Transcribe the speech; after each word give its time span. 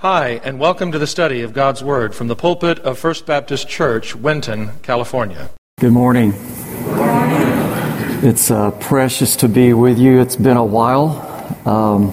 Hi, 0.00 0.40
and 0.44 0.60
welcome 0.60 0.92
to 0.92 0.98
the 1.00 1.08
study 1.08 1.42
of 1.42 1.52
God's 1.52 1.82
Word 1.82 2.14
from 2.14 2.28
the 2.28 2.36
pulpit 2.36 2.78
of 2.78 3.00
First 3.00 3.26
Baptist 3.26 3.68
Church, 3.68 4.14
Winton, 4.14 4.70
California. 4.82 5.50
Good 5.80 5.90
morning. 5.90 6.34
It's 8.22 8.48
uh, 8.48 8.70
precious 8.78 9.34
to 9.38 9.48
be 9.48 9.72
with 9.72 9.98
you. 9.98 10.20
It's 10.20 10.36
been 10.36 10.56
a 10.56 10.64
while. 10.64 11.18
Um, 11.66 12.10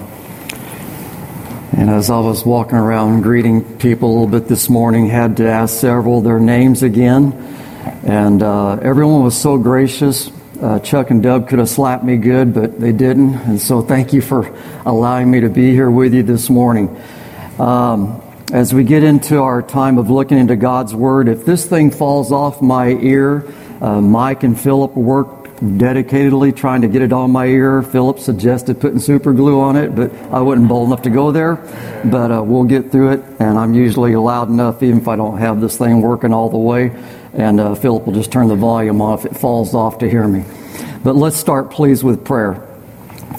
and 1.78 1.88
as 1.88 2.10
I 2.10 2.18
was 2.18 2.44
walking 2.44 2.76
around 2.76 3.22
greeting 3.22 3.78
people 3.78 4.10
a 4.10 4.14
little 4.18 4.40
bit 4.40 4.48
this 4.48 4.68
morning, 4.68 5.06
had 5.06 5.36
to 5.36 5.48
ask 5.48 5.78
several 5.78 6.20
their 6.20 6.40
names 6.40 6.82
again. 6.82 7.34
And 8.04 8.42
uh, 8.42 8.80
everyone 8.82 9.22
was 9.22 9.40
so 9.40 9.58
gracious. 9.58 10.32
Uh, 10.60 10.80
Chuck 10.80 11.10
and 11.10 11.22
Dub 11.22 11.48
could 11.48 11.60
have 11.60 11.68
slapped 11.68 12.02
me 12.02 12.16
good, 12.16 12.52
but 12.52 12.80
they 12.80 12.90
didn't. 12.90 13.34
And 13.34 13.60
so 13.60 13.80
thank 13.80 14.12
you 14.12 14.22
for 14.22 14.52
allowing 14.84 15.30
me 15.30 15.38
to 15.38 15.48
be 15.48 15.70
here 15.70 15.88
with 15.88 16.14
you 16.14 16.24
this 16.24 16.50
morning. 16.50 17.00
Um, 17.58 18.22
as 18.52 18.74
we 18.74 18.84
get 18.84 19.02
into 19.02 19.40
our 19.40 19.62
time 19.62 19.96
of 19.96 20.10
looking 20.10 20.38
into 20.38 20.56
God's 20.56 20.94
Word, 20.94 21.28
if 21.28 21.46
this 21.46 21.64
thing 21.64 21.90
falls 21.90 22.30
off 22.30 22.60
my 22.60 22.88
ear, 22.88 23.50
uh, 23.80 24.00
Mike 24.00 24.42
and 24.42 24.60
Philip 24.60 24.94
worked 24.94 25.46
dedicatedly 25.60 26.54
trying 26.54 26.82
to 26.82 26.88
get 26.88 27.00
it 27.00 27.14
on 27.14 27.30
my 27.30 27.46
ear. 27.46 27.82
Philip 27.82 28.18
suggested 28.18 28.78
putting 28.78 28.98
super 28.98 29.32
glue 29.32 29.58
on 29.58 29.76
it, 29.76 29.94
but 29.94 30.12
I 30.30 30.42
wasn't 30.42 30.68
bold 30.68 30.88
enough 30.88 31.02
to 31.02 31.10
go 31.10 31.32
there. 31.32 31.54
But 32.04 32.30
uh, 32.30 32.42
we'll 32.42 32.64
get 32.64 32.92
through 32.92 33.12
it, 33.12 33.24
and 33.38 33.58
I'm 33.58 33.72
usually 33.72 34.14
loud 34.16 34.50
enough 34.50 34.82
even 34.82 35.00
if 35.00 35.08
I 35.08 35.16
don't 35.16 35.38
have 35.38 35.62
this 35.62 35.78
thing 35.78 36.02
working 36.02 36.34
all 36.34 36.50
the 36.50 36.58
way. 36.58 36.92
And 37.32 37.58
uh, 37.58 37.74
Philip 37.74 38.04
will 38.06 38.14
just 38.14 38.30
turn 38.30 38.48
the 38.48 38.56
volume 38.56 39.00
off 39.00 39.24
if 39.24 39.32
it 39.32 39.38
falls 39.38 39.74
off 39.74 39.98
to 39.98 40.10
hear 40.10 40.28
me. 40.28 40.44
But 41.02 41.16
let's 41.16 41.36
start, 41.36 41.70
please, 41.70 42.04
with 42.04 42.22
prayer. 42.22 42.62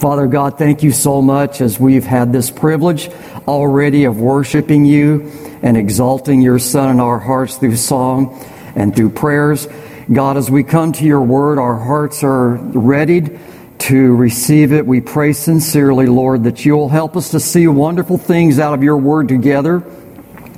Father 0.00 0.28
God, 0.28 0.58
thank 0.58 0.84
you 0.84 0.92
so 0.92 1.20
much 1.20 1.60
as 1.60 1.80
we've 1.80 2.04
had 2.04 2.32
this 2.32 2.50
privilege 2.50 3.10
already 3.48 4.04
of 4.04 4.20
worshiping 4.20 4.84
you 4.84 5.30
and 5.62 5.76
exalting 5.76 6.42
your 6.42 6.58
Son 6.58 6.90
in 6.90 7.00
our 7.00 7.18
hearts 7.18 7.56
through 7.56 7.76
song 7.76 8.38
and 8.76 8.94
through 8.94 9.10
prayers. 9.10 9.66
God, 10.12 10.36
as 10.36 10.50
we 10.50 10.62
come 10.62 10.92
to 10.92 11.04
your 11.04 11.22
word, 11.22 11.58
our 11.58 11.76
hearts 11.76 12.22
are 12.22 12.56
readied 12.56 13.40
to 13.78 14.14
receive 14.16 14.72
it. 14.72 14.86
We 14.86 15.00
pray 15.00 15.32
sincerely, 15.32 16.06
Lord, 16.06 16.44
that 16.44 16.64
you'll 16.64 16.88
help 16.88 17.16
us 17.16 17.30
to 17.30 17.40
see 17.40 17.66
wonderful 17.66 18.18
things 18.18 18.58
out 18.58 18.74
of 18.74 18.82
your 18.82 18.98
word 18.98 19.28
together. 19.28 19.82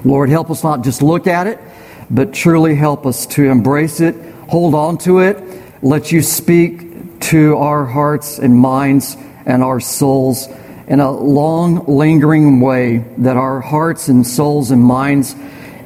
Lord, 0.05 0.29
help 0.29 0.51
us 0.51 0.65
not 0.65 0.83
just 0.83 1.01
look 1.01 1.27
at 1.27 1.47
it, 1.47 1.61
but 2.11 2.33
truly 2.33 2.75
help 2.75 3.07
us 3.07 3.27
to 3.27 3.45
embrace 3.45 4.01
it, 4.01 4.17
hold 4.49 4.75
on 4.75 4.99
to 4.99 5.21
it, 5.21 5.43
let 5.83 6.11
you 6.11 6.23
speak 6.23 7.21
to 7.21 7.57
our 7.57 7.85
hearts 7.85 8.39
and 8.39 8.57
minds 8.57 9.17
and 9.47 9.63
our 9.63 9.79
souls 9.79 10.49
in 10.91 10.99
a 10.99 11.11
long, 11.11 11.85
lingering 11.87 12.61
way 12.61 12.99
that 13.19 13.37
our 13.37 13.61
hearts 13.61 14.09
and 14.09 14.27
souls 14.27 14.73
and 14.73 14.83
minds 14.83 15.37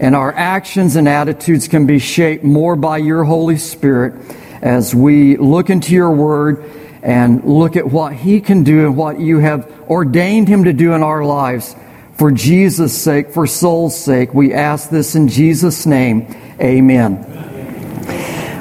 and 0.01 0.17
our 0.17 0.33
actions 0.33 0.97
and 0.97 1.07
attitudes 1.07 1.69
can 1.69 1.87
be 1.87 1.99
shaped 1.99 2.43
more 2.43 2.75
by 2.75 2.97
your 2.97 3.23
Holy 3.23 3.59
Spirit 3.59 4.15
as 4.63 4.95
we 4.95 5.37
look 5.37 5.69
into 5.69 5.93
your 5.93 6.11
word 6.11 6.65
and 7.03 7.45
look 7.45 7.77
at 7.77 7.87
what 7.87 8.15
he 8.15 8.41
can 8.41 8.65
do 8.65 8.87
and 8.87 8.97
what 8.97 9.21
you 9.21 9.41
have 9.41 9.71
ordained 9.91 10.49
him 10.49 10.65
to 10.65 10.73
do 10.73 10.95
in 10.95 11.03
our 11.03 11.23
lives. 11.23 11.77
For 12.15 12.31
Jesus' 12.31 12.97
sake, 12.99 13.31
for 13.31 13.47
soul's 13.47 14.03
sake, 14.03 14.33
we 14.33 14.55
ask 14.55 14.89
this 14.89 15.15
in 15.15 15.29
Jesus' 15.29 15.85
name. 15.85 16.35
Amen. 16.59 17.31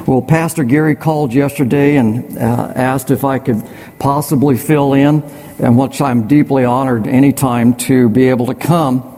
Well, 0.05 0.21
Pastor 0.21 0.65
Gary 0.65 0.95
called 0.95 1.33
yesterday 1.33 1.95
and 1.95 2.37
uh, 2.37 2.73
asked 2.75 3.11
if 3.11 3.23
I 3.23 3.39
could 3.39 3.65
possibly 3.97 4.57
fill 4.57 4.91
in 4.91 5.23
and 5.63 5.77
which 5.77 6.01
I'm 6.01 6.27
deeply 6.27 6.65
honored 6.65 7.07
anytime 7.07 7.75
to 7.75 8.09
be 8.09 8.27
able 8.27 8.47
to 8.47 8.53
come. 8.53 9.09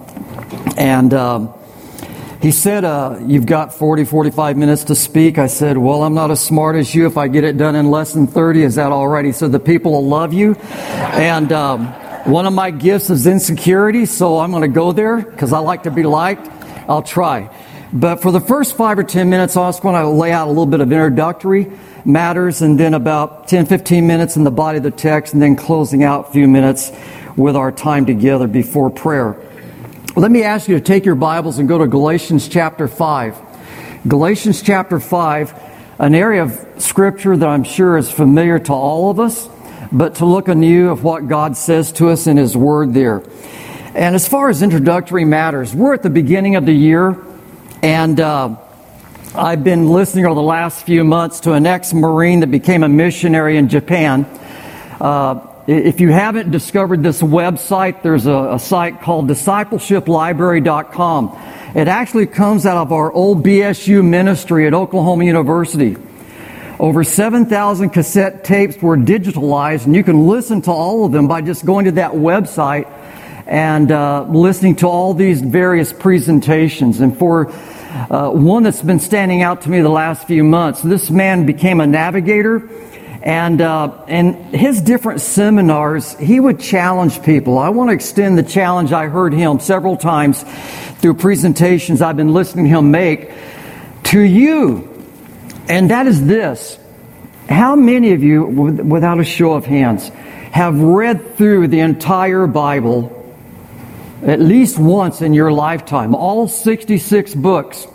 And 0.77 1.11
um, 1.13 1.53
he 2.39 2.51
said, 2.51 2.85
uh, 2.85 3.19
You've 3.25 3.47
got 3.47 3.73
40, 3.73 4.05
45 4.05 4.55
minutes 4.55 4.83
to 4.85 4.95
speak. 4.95 5.39
I 5.39 5.47
said, 5.47 5.77
Well, 5.77 6.03
I'm 6.03 6.13
not 6.13 6.29
as 6.29 6.39
smart 6.39 6.75
as 6.75 6.93
you. 6.93 7.07
If 7.07 7.17
I 7.17 7.27
get 7.27 7.43
it 7.43 7.57
done 7.57 7.75
in 7.75 7.89
less 7.89 8.13
than 8.13 8.27
30, 8.27 8.61
is 8.61 8.75
that 8.75 8.91
all 8.91 9.07
right? 9.07 9.25
He 9.25 9.31
said, 9.31 9.51
The 9.51 9.59
people 9.59 9.93
will 9.93 10.07
love 10.07 10.33
you. 10.33 10.53
And 10.53 11.51
um, 11.51 11.87
one 12.25 12.45
of 12.45 12.53
my 12.53 12.69
gifts 12.69 13.09
is 13.09 13.25
insecurity, 13.25 14.05
so 14.05 14.37
I'm 14.37 14.51
going 14.51 14.61
to 14.61 14.67
go 14.67 14.91
there 14.91 15.17
because 15.17 15.51
I 15.51 15.59
like 15.59 15.83
to 15.83 15.91
be 15.91 16.03
liked. 16.03 16.47
I'll 16.87 17.01
try. 17.01 17.49
But 17.95 18.21
for 18.21 18.29
the 18.33 18.41
first 18.41 18.75
five 18.75 18.99
or 18.99 19.05
10 19.05 19.29
minutes, 19.29 19.55
I 19.55 19.61
was 19.61 19.81
want 19.81 19.95
to 19.95 20.09
lay 20.09 20.29
out 20.29 20.47
a 20.47 20.49
little 20.49 20.65
bit 20.65 20.81
of 20.81 20.91
introductory 20.91 21.71
matters, 22.03 22.61
and 22.61 22.77
then 22.77 22.93
about 22.93 23.47
10, 23.47 23.67
15 23.67 24.05
minutes 24.05 24.35
in 24.35 24.43
the 24.43 24.51
body 24.51 24.79
of 24.79 24.83
the 24.83 24.91
text, 24.91 25.31
and 25.31 25.41
then 25.41 25.55
closing 25.55 26.03
out 26.03 26.27
a 26.27 26.31
few 26.33 26.45
minutes 26.45 26.91
with 27.37 27.55
our 27.55 27.71
time 27.71 28.05
together 28.05 28.47
before 28.47 28.89
prayer. 28.89 29.37
Let 30.17 30.29
me 30.29 30.43
ask 30.43 30.67
you 30.67 30.75
to 30.75 30.83
take 30.83 31.05
your 31.05 31.15
Bibles 31.15 31.57
and 31.57 31.69
go 31.69 31.77
to 31.77 31.87
Galatians 31.87 32.49
chapter 32.49 32.89
5. 32.89 33.37
Galatians 34.05 34.61
chapter 34.61 34.99
5, 34.99 35.53
an 35.99 36.15
area 36.15 36.43
of 36.43 36.65
Scripture 36.77 37.37
that 37.37 37.47
I'm 37.47 37.63
sure 37.63 37.97
is 37.97 38.11
familiar 38.11 38.59
to 38.59 38.73
all 38.73 39.09
of 39.09 39.21
us, 39.21 39.47
but 39.89 40.15
to 40.15 40.25
look 40.25 40.49
anew 40.49 40.89
of 40.89 41.05
what 41.05 41.29
God 41.29 41.55
says 41.55 41.93
to 41.93 42.09
us 42.09 42.27
in 42.27 42.35
His 42.35 42.57
Word 42.57 42.93
there. 42.93 43.23
And 43.93 44.15
as 44.15 44.27
far 44.27 44.49
as 44.49 44.61
introductory 44.61 45.23
matters, 45.23 45.73
we're 45.73 45.93
at 45.93 46.03
the 46.03 46.09
beginning 46.09 46.57
of 46.57 46.65
the 46.65 46.73
year, 46.73 47.17
and 47.85 48.19
uh, 48.19 48.57
I've 49.35 49.63
been 49.63 49.89
listening 49.89 50.25
over 50.25 50.33
the 50.33 50.41
last 50.41 50.87
few 50.87 51.03
months 51.03 51.41
to 51.41 51.53
an 51.53 51.67
ex 51.67 51.93
Marine 51.93 52.39
that 52.39 52.49
became 52.49 52.81
a 52.81 52.89
missionary 52.89 53.57
in 53.57 53.69
Japan. 53.69 54.25
Uh, 54.99 55.45
if 55.67 55.99
you 55.99 56.11
haven't 56.11 56.49
discovered 56.49 57.03
this 57.03 57.21
website, 57.21 58.01
there's 58.01 58.25
a, 58.25 58.53
a 58.53 58.59
site 58.59 59.01
called 59.01 59.29
discipleshiplibrary.com. 59.29 61.39
It 61.75 61.87
actually 61.87 62.25
comes 62.25 62.65
out 62.65 62.77
of 62.77 62.91
our 62.91 63.11
old 63.11 63.45
BSU 63.45 64.03
ministry 64.03 64.65
at 64.65 64.73
Oklahoma 64.73 65.25
University. 65.25 65.95
Over 66.79 67.03
7,000 67.03 67.91
cassette 67.91 68.43
tapes 68.43 68.81
were 68.81 68.97
digitalized, 68.97 69.85
and 69.85 69.95
you 69.95 70.03
can 70.03 70.25
listen 70.25 70.63
to 70.63 70.71
all 70.71 71.05
of 71.05 71.11
them 71.11 71.27
by 71.27 71.41
just 71.41 71.63
going 71.63 71.85
to 71.85 71.91
that 71.91 72.13
website 72.13 72.89
and 73.45 73.91
uh, 73.91 74.25
listening 74.29 74.77
to 74.77 74.87
all 74.87 75.13
these 75.13 75.41
various 75.41 75.93
presentations. 75.93 76.99
And 76.99 77.17
for 77.17 77.51
uh, 77.95 78.29
one 78.29 78.63
that's 78.63 78.81
been 78.81 78.99
standing 78.99 79.41
out 79.41 79.61
to 79.61 79.69
me 79.69 79.81
the 79.81 79.89
last 79.89 80.27
few 80.27 80.43
months. 80.43 80.81
This 80.81 81.09
man 81.09 81.45
became 81.45 81.79
a 81.79 81.87
navigator, 81.87 82.69
and 83.21 83.61
uh, 83.61 84.03
and 84.07 84.35
his 84.53 84.81
different 84.81 85.21
seminars, 85.21 86.17
he 86.19 86.39
would 86.39 86.59
challenge 86.59 87.23
people. 87.23 87.57
I 87.57 87.69
want 87.69 87.89
to 87.89 87.93
extend 87.93 88.37
the 88.37 88.43
challenge 88.43 88.91
I 88.91 89.07
heard 89.07 89.33
him 89.33 89.59
several 89.59 89.95
times 89.95 90.43
through 90.99 91.15
presentations 91.15 92.01
I've 92.01 92.17
been 92.17 92.33
listening 92.33 92.65
to 92.65 92.71
him 92.71 92.91
make 92.91 93.31
to 94.05 94.19
you, 94.19 95.05
and 95.69 95.89
that 95.89 96.05
is 96.05 96.25
this: 96.25 96.77
How 97.47 97.77
many 97.77 98.11
of 98.11 98.23
you, 98.23 98.43
without 98.43 99.19
a 99.19 99.25
show 99.25 99.53
of 99.53 99.65
hands, 99.65 100.09
have 100.51 100.79
read 100.81 101.37
through 101.37 101.69
the 101.69 101.79
entire 101.79 102.45
Bible? 102.45 103.14
At 104.25 104.39
least 104.39 104.79
once 104.79 105.21
in 105.21 105.33
your 105.33 105.51
lifetime, 105.51 106.15
all 106.15 106.47
66 106.47 107.35
books. 107.35 107.87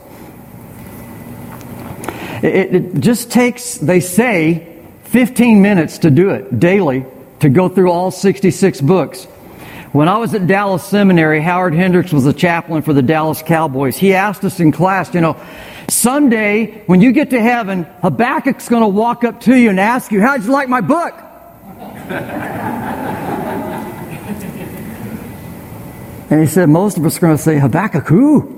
It, 2.43 2.75
it, 2.75 3.01
just 3.01 3.31
takes, 3.31 3.75
they 3.75 4.01
say, 4.01 4.81
15 5.05 5.61
minutes 5.61 5.99
to 5.99 6.11
do 6.11 6.31
it 6.31 6.59
daily, 6.59 7.05
to 7.41 7.49
go 7.49 7.69
through 7.69 7.91
all 7.91 8.13
66 8.13 8.81
books. 8.81 9.25
When 9.93 10.09
I 10.09 10.19
was 10.19 10.33
at 10.35 10.47
Dallas 10.47 10.85
Seminary, 10.85 11.43
Howard 11.43 11.75
Hendricks 11.75 12.13
was 12.13 12.23
the 12.23 12.33
chaplain 12.33 12.83
for 12.83 12.93
the 12.93 13.03
Dallas 13.03 13.43
Cowboys. 13.43 13.97
He 13.97 14.15
asked 14.15 14.45
us 14.45 14.61
in 14.61 14.71
class, 14.71 15.13
you 15.13 15.21
know, 15.21 15.37
someday 15.89 16.85
when 16.87 17.01
you 17.01 17.11
get 17.11 17.31
to 17.31 17.41
heaven, 17.41 17.85
Habakkuk's 18.03 18.69
going 18.69 18.83
to 18.83 18.89
walk 18.89 19.25
up 19.25 19.41
to 19.43 19.57
you 19.57 19.69
and 19.69 19.81
ask 19.81 20.13
you, 20.13 20.21
How'd 20.21 20.45
you 20.45 20.53
like 20.53 20.69
my 20.69 20.81
book? 20.81 21.13
And 26.31 26.41
he 26.41 26.47
said, 26.47 26.69
most 26.69 26.97
of 26.97 27.05
us 27.05 27.17
are 27.17 27.21
going 27.21 27.37
to 27.37 27.43
say, 27.43 27.59
Habakkuk 27.59 28.07
who? 28.07 28.57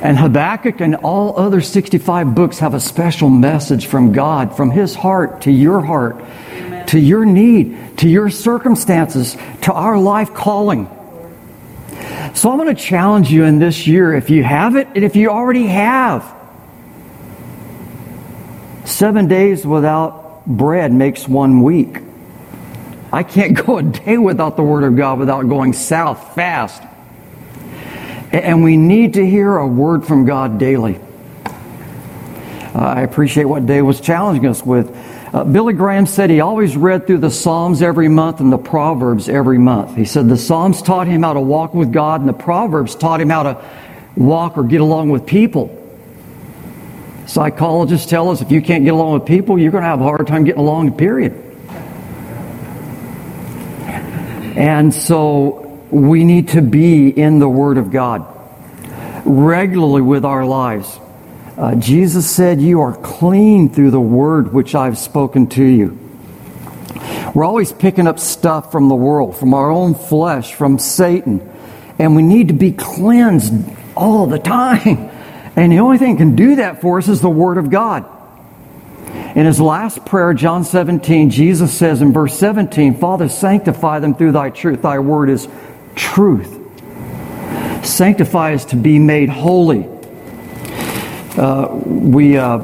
And 0.00 0.18
Habakkuk 0.18 0.80
and 0.80 0.96
all 0.96 1.38
other 1.38 1.60
65 1.60 2.34
books 2.34 2.58
have 2.58 2.74
a 2.74 2.80
special 2.80 3.30
message 3.30 3.86
from 3.86 4.12
God, 4.12 4.56
from 4.56 4.70
his 4.70 4.94
heart 4.94 5.42
to 5.42 5.50
your 5.50 5.80
heart, 5.80 6.16
Amen. 6.52 6.86
to 6.88 6.98
your 6.98 7.24
need, 7.24 7.98
to 7.98 8.08
your 8.08 8.28
circumstances, 8.28 9.36
to 9.62 9.72
our 9.72 9.98
life 9.98 10.34
calling. 10.34 10.88
So 12.34 12.50
I'm 12.50 12.58
going 12.58 12.74
to 12.74 12.82
challenge 12.82 13.30
you 13.30 13.44
in 13.44 13.58
this 13.58 13.86
year, 13.86 14.12
if 14.12 14.28
you 14.28 14.42
have 14.42 14.76
it 14.76 14.88
and 14.94 15.04
if 15.04 15.16
you 15.16 15.30
already 15.30 15.66
have. 15.68 16.34
Seven 18.84 19.28
days 19.28 19.66
without 19.66 20.44
bread 20.46 20.92
makes 20.92 21.26
one 21.26 21.62
week. 21.62 22.03
I 23.14 23.22
can't 23.22 23.54
go 23.66 23.78
a 23.78 23.82
day 23.82 24.18
without 24.18 24.56
the 24.56 24.64
Word 24.64 24.82
of 24.82 24.96
God 24.96 25.20
without 25.20 25.48
going 25.48 25.72
south 25.72 26.34
fast. 26.34 26.82
And 28.32 28.64
we 28.64 28.76
need 28.76 29.14
to 29.14 29.24
hear 29.24 29.56
a 29.56 29.66
word 29.66 30.04
from 30.04 30.26
God 30.26 30.58
daily. 30.58 30.98
Uh, 31.46 32.78
I 32.78 33.02
appreciate 33.02 33.44
what 33.44 33.66
Dave 33.66 33.86
was 33.86 34.00
challenging 34.00 34.46
us 34.46 34.66
with 34.66 34.90
Uh, 35.34 35.42
Billy 35.42 35.72
Graham 35.72 36.06
said 36.06 36.30
he 36.30 36.40
always 36.40 36.76
read 36.76 37.08
through 37.08 37.18
the 37.18 37.30
Psalms 37.30 37.82
every 37.82 38.06
month 38.06 38.38
and 38.38 38.52
the 38.52 38.58
Proverbs 38.58 39.28
every 39.28 39.58
month. 39.58 39.96
He 39.96 40.04
said 40.04 40.28
the 40.28 40.36
Psalms 40.36 40.80
taught 40.80 41.08
him 41.08 41.24
how 41.24 41.32
to 41.32 41.40
walk 41.40 41.74
with 41.74 41.92
God, 41.92 42.20
and 42.20 42.28
the 42.28 42.32
Proverbs 42.32 42.94
taught 42.94 43.20
him 43.20 43.30
how 43.30 43.42
to 43.42 43.64
walk 44.14 44.56
or 44.56 44.62
get 44.62 44.80
along 44.80 45.10
with 45.10 45.26
people. 45.26 45.74
Psychologists 47.26 48.08
tell 48.08 48.30
us 48.30 48.42
if 48.42 48.52
you 48.52 48.62
can't 48.62 48.84
get 48.84 48.94
along 48.94 49.14
with 49.14 49.26
people, 49.26 49.58
you're 49.58 49.72
going 49.72 49.82
to 49.82 49.88
have 49.88 50.00
a 50.00 50.04
hard 50.04 50.24
time 50.28 50.44
getting 50.44 50.60
along, 50.60 50.96
period. 50.96 51.43
And 54.56 54.94
so 54.94 55.80
we 55.90 56.24
need 56.24 56.48
to 56.48 56.62
be 56.62 57.08
in 57.08 57.38
the 57.38 57.48
Word 57.48 57.78
of 57.78 57.90
God 57.90 58.26
regularly 59.24 60.02
with 60.02 60.24
our 60.24 60.44
lives. 60.44 60.98
Uh, 61.56 61.74
Jesus 61.76 62.30
said, 62.30 62.60
You 62.60 62.80
are 62.82 62.96
clean 62.96 63.68
through 63.68 63.90
the 63.90 64.00
word 64.00 64.52
which 64.52 64.74
I've 64.74 64.98
spoken 64.98 65.46
to 65.48 65.64
you. 65.64 65.98
We're 67.34 67.44
always 67.44 67.72
picking 67.72 68.06
up 68.06 68.18
stuff 68.18 68.70
from 68.70 68.88
the 68.88 68.94
world, 68.94 69.36
from 69.36 69.54
our 69.54 69.70
own 69.70 69.94
flesh, 69.94 70.54
from 70.54 70.78
Satan. 70.78 71.50
And 71.98 72.16
we 72.16 72.22
need 72.22 72.48
to 72.48 72.54
be 72.54 72.72
cleansed 72.72 73.52
all 73.96 74.26
the 74.26 74.38
time. 74.38 75.10
And 75.56 75.70
the 75.70 75.78
only 75.78 75.98
thing 75.98 76.14
that 76.14 76.18
can 76.18 76.34
do 76.34 76.56
that 76.56 76.80
for 76.80 76.98
us 76.98 77.06
is 77.06 77.20
the 77.20 77.30
Word 77.30 77.58
of 77.58 77.70
God. 77.70 78.04
In 79.34 79.46
his 79.46 79.60
last 79.60 80.04
prayer, 80.06 80.32
John 80.32 80.62
17, 80.62 81.30
Jesus 81.30 81.76
says 81.76 82.00
in 82.00 82.12
verse 82.12 82.38
17, 82.38 82.98
Father, 82.98 83.28
sanctify 83.28 83.98
them 83.98 84.14
through 84.14 84.30
thy 84.30 84.50
truth. 84.50 84.82
Thy 84.82 85.00
word 85.00 85.28
is 85.28 85.48
truth. 85.96 86.60
Sanctify 87.84 88.54
us 88.54 88.64
to 88.66 88.76
be 88.76 89.00
made 89.00 89.28
holy. 89.28 89.88
Uh, 91.36 91.66
we 91.84 92.36
uh, 92.36 92.58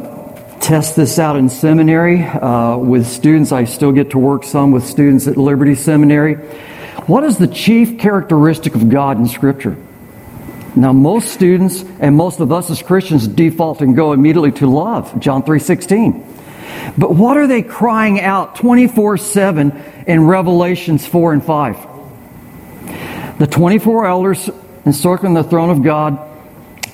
test 0.61 0.95
this 0.95 1.19
out 1.19 1.35
in 1.35 1.49
seminary 1.49 2.23
uh, 2.23 2.77
with 2.77 3.05
students. 3.05 3.51
I 3.51 3.65
still 3.65 3.91
get 3.91 4.11
to 4.11 4.19
work 4.19 4.45
some 4.45 4.71
with 4.71 4.87
students 4.87 5.27
at 5.27 5.37
Liberty 5.37 5.75
Seminary. 5.75 6.37
What 7.07 7.25
is 7.25 7.37
the 7.37 7.49
chief 7.49 7.99
characteristic 7.99 8.77
of 8.77 8.89
God 8.89 9.19
in 9.19 9.27
Scripture? 9.27 9.77
Now, 10.77 10.93
most 10.93 11.33
students 11.33 11.85
and 11.99 12.15
most 12.15 12.39
of 12.39 12.53
us 12.53 12.71
as 12.71 12.81
Christians 12.81 13.27
default 13.27 13.81
and 13.81 13.97
go 13.97 14.13
immediately 14.13 14.53
to 14.53 14.69
love, 14.69 15.19
John 15.19 15.43
3.16. 15.43 16.30
But 16.97 17.15
what 17.15 17.37
are 17.37 17.47
they 17.47 17.63
crying 17.63 18.21
out 18.21 18.57
24-7 18.57 20.07
in 20.07 20.27
Revelations 20.27 21.07
4 21.07 21.33
and 21.35 21.45
5? 21.45 23.39
The 23.39 23.47
24 23.47 24.07
elders 24.07 24.51
encircling 24.85 25.35
the 25.35 25.45
throne 25.45 25.71
of 25.71 25.83
God 25.83 26.19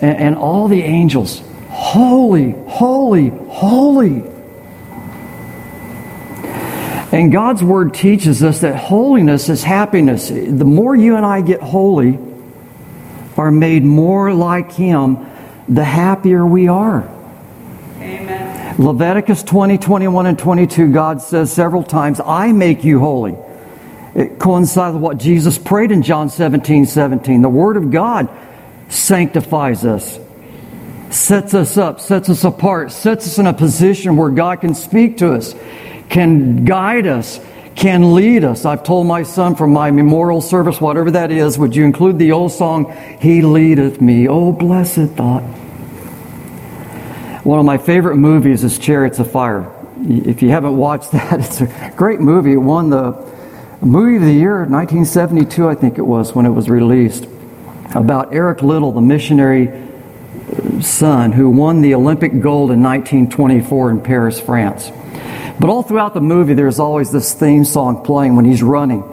and, 0.01 0.17
and 0.17 0.37
all 0.37 0.69
the 0.69 0.83
angels 0.83 1.43
Holy, 1.77 2.53
holy, 2.53 3.29
holy. 3.29 4.23
And 7.13 7.31
God's 7.31 7.63
Word 7.63 7.93
teaches 7.93 8.43
us 8.43 8.63
that 8.63 8.77
holiness 8.77 9.51
is 9.51 9.63
happiness. 9.63 10.29
The 10.29 10.65
more 10.65 10.97
you 10.97 11.17
and 11.17 11.27
I 11.27 11.43
get 11.43 11.61
holy, 11.61 12.19
are 13.37 13.51
made 13.51 13.85
more 13.85 14.33
like 14.33 14.73
Him, 14.73 15.27
the 15.69 15.85
happier 15.85 16.47
we 16.47 16.69
are. 16.69 17.09
Leviticus 18.79 19.43
20, 19.43 19.79
21, 19.79 20.27
and 20.27 20.39
22, 20.39 20.93
God 20.93 21.23
says 21.23 21.53
several 21.53 21.83
times, 21.83 22.21
I 22.25 22.53
make 22.53 22.85
you 22.85 23.01
holy. 23.01 23.37
It 24.15 24.39
coincides 24.39 24.95
with 24.95 25.03
what 25.03 25.19
Jesus 25.19 25.59
prayed 25.59 25.93
in 25.93 26.03
John 26.03 26.29
17, 26.29 26.87
17. 26.87 27.43
The 27.43 27.49
Word 27.49 27.77
of 27.77 27.91
God 27.91 28.29
sanctifies 28.89 29.85
us 29.85 30.19
sets 31.11 31.55
us 31.55 31.77
up, 31.77 32.01
sets 32.01 32.29
us 32.29 32.45
apart, 32.45 32.93
sets 32.93 33.27
us 33.27 33.39
in 33.39 33.47
a 33.47 33.53
position 33.53 34.17
where 34.17 34.31
God 34.31 34.61
can 34.61 34.75
speak 34.75 35.19
to 35.19 35.33
us, 35.33 35.55
can 36.09 36.65
guide 36.65 37.07
us, 37.07 37.41
can 37.75 38.15
lead 38.15 38.45
us. 38.45 38.65
I've 38.65 38.83
told 38.83 39.07
my 39.07 39.23
son 39.23 39.55
from 39.55 39.73
my 39.73 39.91
memorial 39.91 40.41
service, 40.41 40.81
whatever 40.81 41.11
that 41.13 41.31
is, 41.31 41.59
would 41.59 41.77
you 41.77 41.85
include 41.85 42.19
the 42.19 42.33
old 42.33 42.53
song, 42.53 42.95
He 43.21 43.43
leadeth 43.43 44.01
me? 44.01 44.29
Oh, 44.29 44.53
blessed 44.53 45.11
thought. 45.11 45.43
One 47.47 47.61
of 47.61 47.65
my 47.65 47.79
favorite 47.79 48.17
movies 48.17 48.65
is 48.65 48.77
Chariots 48.77 49.21
of 49.21 49.31
Fire. 49.31 49.73
If 50.01 50.43
you 50.43 50.51
haven't 50.51 50.77
watched 50.77 51.13
that, 51.13 51.39
it's 51.39 51.61
a 51.61 51.93
great 51.97 52.19
movie. 52.19 52.55
It 52.55 52.57
won 52.57 52.91
the 52.91 53.13
movie 53.81 54.17
of 54.17 54.23
the 54.23 54.33
year, 54.33 54.65
1972, 54.65 55.69
I 55.69 55.77
think 55.77 55.97
it 55.97 56.03
was, 56.03 56.35
when 56.35 56.45
it 56.45 56.51
was 56.51 56.69
released, 56.69 57.29
about 57.95 58.35
Eric 58.35 58.63
Liddell, 58.63 58.91
the 58.91 59.01
missionary 59.01 59.69
uh, 59.69 60.81
son 60.81 61.31
who 61.31 61.49
won 61.49 61.83
the 61.83 61.95
Olympic 61.95 62.33
gold 62.41 62.73
in 62.73 62.83
1924 62.83 63.91
in 63.93 64.01
Paris, 64.01 64.41
France. 64.41 64.91
But 65.61 65.71
all 65.71 65.85
throughout 65.85 66.15
the 66.15 66.21
movie, 66.21 66.55
there's 66.55 66.81
always 66.81 67.13
this 67.13 67.33
theme 67.33 67.65
song 67.65 68.05
playing 68.05 68.35
when 68.35 68.45
he's 68.45 68.65
running. 68.65 69.05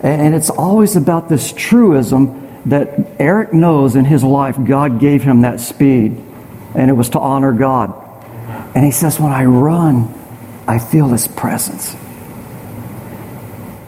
And 0.00 0.34
it's 0.34 0.50
always 0.50 0.96
about 0.96 1.28
this 1.28 1.52
truism 1.52 2.60
that 2.66 3.06
Eric 3.20 3.52
knows 3.52 3.94
in 3.94 4.04
his 4.04 4.24
life 4.24 4.56
God 4.64 4.98
gave 4.98 5.22
him 5.22 5.42
that 5.42 5.60
speed, 5.60 6.20
and 6.74 6.90
it 6.90 6.94
was 6.94 7.10
to 7.10 7.18
honor 7.18 7.52
God. 7.52 7.94
And 8.74 8.84
he 8.84 8.90
says, 8.90 9.20
When 9.20 9.32
I 9.32 9.44
run, 9.44 10.12
I 10.66 10.78
feel 10.78 11.08
his 11.08 11.28
presence. 11.28 11.94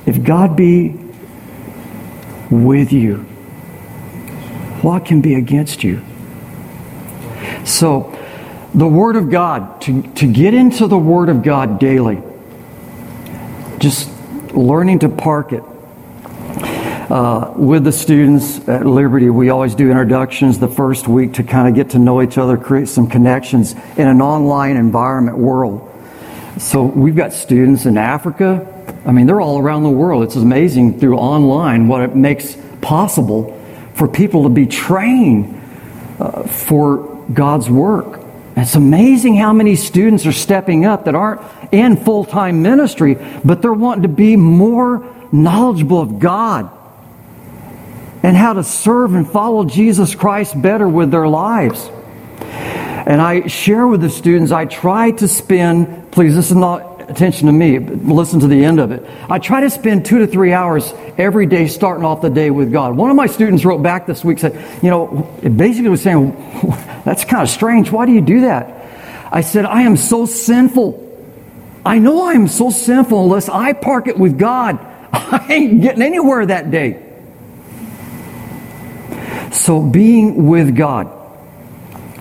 If 0.07 0.23
God 0.23 0.57
be 0.57 0.91
with 2.51 2.93
you, 2.93 3.19
what 4.83 5.07
can 5.07 5.23
be 5.23 5.35
against 5.35 5.83
you? 5.83 6.03
So, 7.65 8.11
the 8.75 8.87
Word 8.87 9.17
of 9.17 9.31
God, 9.31 9.81
to, 9.83 10.03
to 10.15 10.31
get 10.31 10.53
into 10.53 10.87
the 10.87 10.99
Word 10.99 11.29
of 11.29 11.43
God 11.43 11.79
daily, 11.79 12.21
just 13.79 14.11
learning 14.53 15.01
to 15.01 15.09
park 15.09 15.53
it. 15.53 15.63
Uh, 17.11 17.53
with 17.55 17.85
the 17.85 17.93
students 17.93 18.67
at 18.67 18.87
Liberty, 18.87 19.29
we 19.29 19.51
always 19.51 19.75
do 19.75 19.91
introductions 19.91 20.59
the 20.59 20.69
first 20.69 21.07
week 21.07 21.35
to 21.35 21.43
kind 21.43 21.69
of 21.69 21.75
get 21.75 21.91
to 21.91 21.99
know 21.99 22.23
each 22.23 22.39
other, 22.39 22.57
create 22.57 22.89
some 22.89 23.07
connections 23.07 23.75
in 23.99 24.09
an 24.09 24.23
online 24.23 24.77
environment 24.77 25.37
world. 25.37 25.91
So 26.57 26.85
we've 26.85 27.15
got 27.15 27.35
students 27.35 27.85
in 27.85 27.99
Africa. 27.99 28.67
I 29.05 29.13
mean, 29.13 29.27
they're 29.27 29.43
all 29.43 29.59
around 29.59 29.83
the 29.83 29.91
world. 29.91 30.25
It's 30.25 30.37
amazing 30.37 30.99
through 30.99 31.19
online 31.19 31.89
what 31.89 32.01
it 32.01 32.17
makes 32.17 32.57
possible 32.81 33.61
for 33.93 34.09
people 34.09 34.45
to 34.45 34.49
be 34.49 34.65
trained 34.65 35.61
uh, 36.19 36.45
for 36.45 37.23
God's 37.35 37.69
work. 37.69 38.21
It's 38.57 38.77
amazing 38.77 39.37
how 39.37 39.53
many 39.53 39.77
students 39.77 40.25
are 40.25 40.33
stepping 40.33 40.87
up 40.87 41.05
that 41.05 41.15
aren't 41.15 41.43
in 41.71 41.99
full 41.99 42.25
time 42.25 42.63
ministry, 42.63 43.19
but 43.45 43.61
they're 43.61 43.75
wanting 43.75 44.03
to 44.03 44.09
be 44.09 44.37
more 44.37 45.05
knowledgeable 45.33 46.01
of 46.01 46.19
God 46.19 46.71
and 48.25 48.35
how 48.35 48.55
to 48.55 48.65
serve 48.65 49.15
and 49.15 49.31
follow 49.31 49.67
Jesus 49.67 50.15
Christ 50.15 50.61
better 50.61 50.89
with 50.89 51.11
their 51.11 51.29
lives. 51.29 51.91
And 52.41 53.21
I 53.21 53.49
share 53.49 53.87
with 53.87 54.01
the 54.01 54.09
students, 54.09 54.51
I 54.51 54.65
try 54.65 55.11
to 55.11 55.29
spend, 55.29 56.11
please, 56.11 56.35
this 56.35 56.51
is 56.51 56.57
not 56.57 57.03
attention 57.03 57.49
to 57.49 57.53
me, 57.53 57.79
listen 57.79 58.41
to 58.41 58.47
the 58.47 58.65
end 58.65 58.81
of 58.81 58.93
it. 58.93 59.05
I 59.29 59.39
try 59.39 59.61
to 59.61 59.69
spend 59.69 60.07
two 60.07 60.21
to 60.21 60.27
three 60.27 60.55
hours 60.55 60.91
every 61.19 61.45
day 61.45 61.67
starting 61.67 62.03
off 62.03 62.23
the 62.23 62.31
day 62.31 62.51
with 62.51 62.73
God. 62.73 62.97
One 62.97 63.11
of 63.11 63.17
my 63.17 63.27
students 63.27 63.63
wrote 63.63 63.83
back 63.83 64.07
this 64.07 64.25
week, 64.25 64.39
said, 64.39 64.55
you 64.83 64.89
know, 64.89 65.39
it 65.43 65.55
basically 65.55 65.91
was 65.91 66.01
saying, 66.01 66.31
that's 67.05 67.27
kind 67.27 67.43
of 67.43 67.51
strange. 67.51 67.93
Why 67.93 68.07
do 68.07 68.13
you 68.13 68.23
do 68.23 68.41
that? 68.41 69.29
I 69.31 69.43
said, 69.43 69.67
I 69.67 69.83
am 69.83 69.99
so 69.99 70.25
sinful. 70.25 71.03
I 71.85 71.99
know 71.99 72.25
I 72.25 72.33
am 72.33 72.49
so 72.49 72.71
sinful 72.71 73.23
unless 73.23 73.51
I 73.51 73.75
park 73.75 74.09
it 74.09 74.19
with 74.19 74.39
God. 74.39 74.79
I 75.13 75.47
ain't 75.51 75.83
getting 75.83 76.01
anywhere 76.01 76.47
that 76.47 76.71
day. 76.71 77.04
So 79.55 79.81
being 79.81 80.47
with 80.47 80.77
God. 80.77 81.07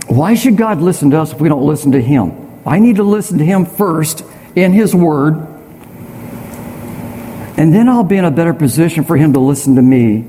Why 0.07 0.35
should 0.35 0.55
God 0.57 0.79
listen 0.81 1.09
to 1.11 1.19
us 1.19 1.33
if 1.33 1.41
we 1.41 1.49
don't 1.49 1.65
listen 1.65 1.93
to 1.93 2.01
Him? 2.01 2.31
I 2.65 2.79
need 2.79 2.97
to 2.97 3.03
listen 3.03 3.39
to 3.39 3.45
Him 3.45 3.65
first 3.65 4.23
in 4.55 4.71
His 4.71 4.93
Word, 4.93 5.35
and 7.57 7.73
then 7.73 7.89
I'll 7.89 8.03
be 8.03 8.17
in 8.17 8.25
a 8.25 8.31
better 8.31 8.53
position 8.53 9.03
for 9.03 9.17
Him 9.17 9.33
to 9.33 9.39
listen 9.39 9.75
to 9.75 9.81
me 9.81 10.21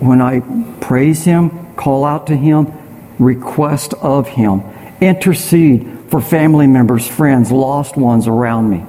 when 0.00 0.20
I 0.20 0.40
praise 0.80 1.24
Him, 1.24 1.74
call 1.76 2.04
out 2.04 2.28
to 2.28 2.36
Him, 2.36 2.72
request 3.18 3.94
of 3.94 4.28
Him, 4.28 4.62
intercede 5.00 6.06
for 6.08 6.20
family 6.20 6.66
members, 6.66 7.06
friends, 7.06 7.52
lost 7.52 7.96
ones 7.96 8.26
around 8.26 8.70
me. 8.70 8.84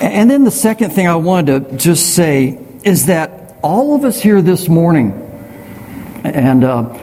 And 0.00 0.30
then 0.30 0.44
the 0.44 0.50
second 0.52 0.90
thing 0.90 1.08
I 1.08 1.16
wanted 1.16 1.70
to 1.70 1.76
just 1.76 2.14
say 2.14 2.64
is 2.84 3.06
that 3.06 3.56
all 3.62 3.96
of 3.96 4.04
us 4.04 4.22
here 4.22 4.40
this 4.40 4.68
morning, 4.68 5.27
and 6.34 6.64
uh, 6.64 6.98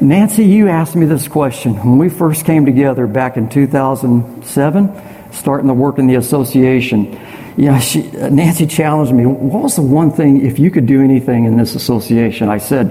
Nancy, 0.00 0.44
you 0.44 0.68
asked 0.68 0.94
me 0.94 1.06
this 1.06 1.26
question 1.26 1.74
when 1.76 1.98
we 1.98 2.08
first 2.08 2.44
came 2.44 2.66
together 2.66 3.06
back 3.06 3.36
in 3.36 3.48
2007, 3.48 5.32
starting 5.32 5.68
to 5.68 5.74
work 5.74 5.98
in 5.98 6.06
the 6.06 6.16
association. 6.16 7.18
You 7.56 7.72
know, 7.72 7.78
she, 7.80 8.02
Nancy 8.10 8.66
challenged 8.66 9.12
me. 9.12 9.24
What 9.24 9.62
was 9.62 9.76
the 9.76 9.82
one 9.82 10.10
thing, 10.10 10.44
if 10.44 10.58
you 10.58 10.70
could 10.70 10.86
do 10.86 11.02
anything 11.02 11.46
in 11.46 11.56
this 11.56 11.74
association? 11.74 12.48
I 12.50 12.58
said, 12.58 12.90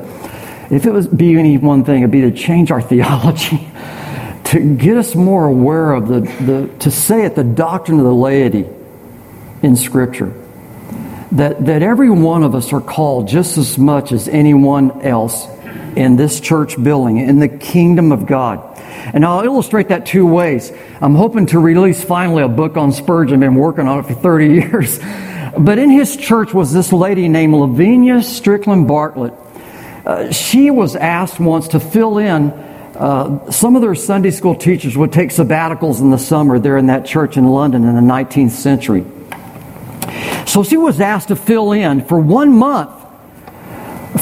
if 0.71 0.85
it 0.85 0.91
was 0.91 1.07
be 1.07 1.37
any 1.37 1.57
one 1.57 1.83
thing, 1.85 1.99
it'd 1.99 2.11
be 2.11 2.21
to 2.21 2.31
change 2.31 2.71
our 2.71 2.81
theology. 2.81 3.67
to 4.45 4.75
get 4.75 4.97
us 4.97 5.15
more 5.15 5.45
aware 5.45 5.93
of 5.93 6.07
the, 6.07 6.21
the 6.21 6.67
to 6.79 6.91
say 6.91 7.25
it, 7.25 7.35
the 7.35 7.43
doctrine 7.43 7.99
of 7.99 8.05
the 8.05 8.13
laity 8.13 8.65
in 9.61 9.75
Scripture. 9.75 10.33
That, 11.35 11.65
that 11.65 11.81
every 11.81 12.09
one 12.09 12.43
of 12.43 12.55
us 12.55 12.71
are 12.71 12.81
called 12.81 13.27
just 13.27 13.57
as 13.57 13.77
much 13.77 14.11
as 14.11 14.27
anyone 14.27 15.01
else 15.01 15.47
in 15.95 16.15
this 16.15 16.39
church 16.39 16.81
building, 16.81 17.17
in 17.17 17.39
the 17.39 17.47
kingdom 17.49 18.11
of 18.11 18.25
God. 18.25 18.75
And 19.13 19.25
I'll 19.25 19.43
illustrate 19.43 19.89
that 19.89 20.05
two 20.05 20.25
ways. 20.25 20.71
I'm 21.01 21.15
hoping 21.15 21.45
to 21.47 21.59
release 21.59 22.03
finally 22.03 22.43
a 22.43 22.47
book 22.47 22.77
on 22.77 22.91
Spurgeon. 22.91 23.35
I've 23.35 23.49
been 23.49 23.55
working 23.55 23.87
on 23.87 23.99
it 23.99 24.03
for 24.03 24.13
30 24.13 24.45
years. 24.53 24.99
But 25.57 25.77
in 25.77 25.89
his 25.89 26.17
church 26.17 26.53
was 26.53 26.73
this 26.73 26.91
lady 26.91 27.27
named 27.27 27.53
Lavinia 27.53 28.21
Strickland 28.23 28.87
Bartlett. 28.87 29.33
Uh, 30.05 30.31
she 30.31 30.69
was 30.69 30.95
asked 30.95 31.39
once 31.39 31.69
to 31.69 31.79
fill 31.79 32.17
in. 32.17 32.51
Uh, 32.51 33.51
some 33.51 33.75
of 33.75 33.81
their 33.81 33.95
Sunday 33.95 34.31
school 34.31 34.55
teachers 34.55 34.97
would 34.97 35.11
take 35.11 35.29
sabbaticals 35.29 35.99
in 35.99 36.11
the 36.11 36.17
summer 36.17 36.59
there 36.59 36.77
in 36.77 36.87
that 36.87 37.05
church 37.05 37.37
in 37.37 37.45
London 37.45 37.85
in 37.85 37.95
the 37.95 38.01
19th 38.01 38.51
century. 38.51 39.05
So 40.45 40.63
she 40.63 40.77
was 40.77 41.01
asked 41.01 41.29
to 41.29 41.35
fill 41.35 41.71
in 41.71 42.05
for 42.05 42.19
one 42.19 42.53
month 42.53 42.91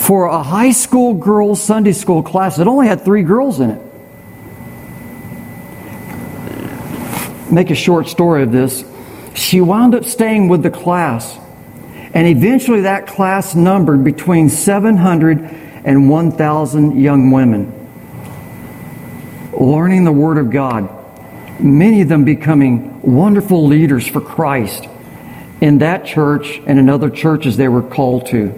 for 0.06 0.26
a 0.26 0.42
high 0.42 0.72
school 0.72 1.14
girls' 1.14 1.62
Sunday 1.62 1.92
school 1.92 2.24
class 2.24 2.58
that 2.58 2.68
only 2.68 2.88
had 2.88 3.06
three 3.06 3.24
girls 3.24 3.60
in 3.60 3.72
it. 3.72 3.82
Make 7.52 7.70
a 7.70 7.76
short 7.76 8.08
story 8.08 8.44
of 8.44 8.52
this. 8.52 8.84
She 9.36 9.62
wound 9.62 9.94
up 9.94 10.06
staying 10.06 10.48
with 10.50 10.64
the 10.64 10.72
class, 10.72 11.38
and 12.14 12.28
eventually 12.28 12.82
that 12.82 13.08
class 13.08 13.54
numbered 13.54 14.04
between 14.04 14.50
700 14.50 15.40
and 15.86 16.10
1,000 16.10 17.00
young 17.00 17.32
women 17.32 17.80
learning 19.60 20.04
the 20.04 20.12
Word 20.12 20.38
of 20.38 20.50
God, 20.50 20.90
many 21.60 22.02
of 22.02 22.10
them 22.10 22.26
becoming 22.26 23.02
wonderful 23.02 23.68
leaders 23.68 24.08
for 24.08 24.22
Christ 24.22 24.88
in 25.64 25.78
that 25.78 26.06
church 26.06 26.62
and 26.66 26.78
in 26.78 26.90
other 26.90 27.10
churches 27.10 27.56
they 27.56 27.70
were 27.70 27.82
called 27.82 28.26
to. 28.26 28.54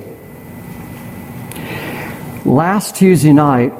Last 2.43 2.95
Tuesday 2.95 3.31
night 3.31 3.71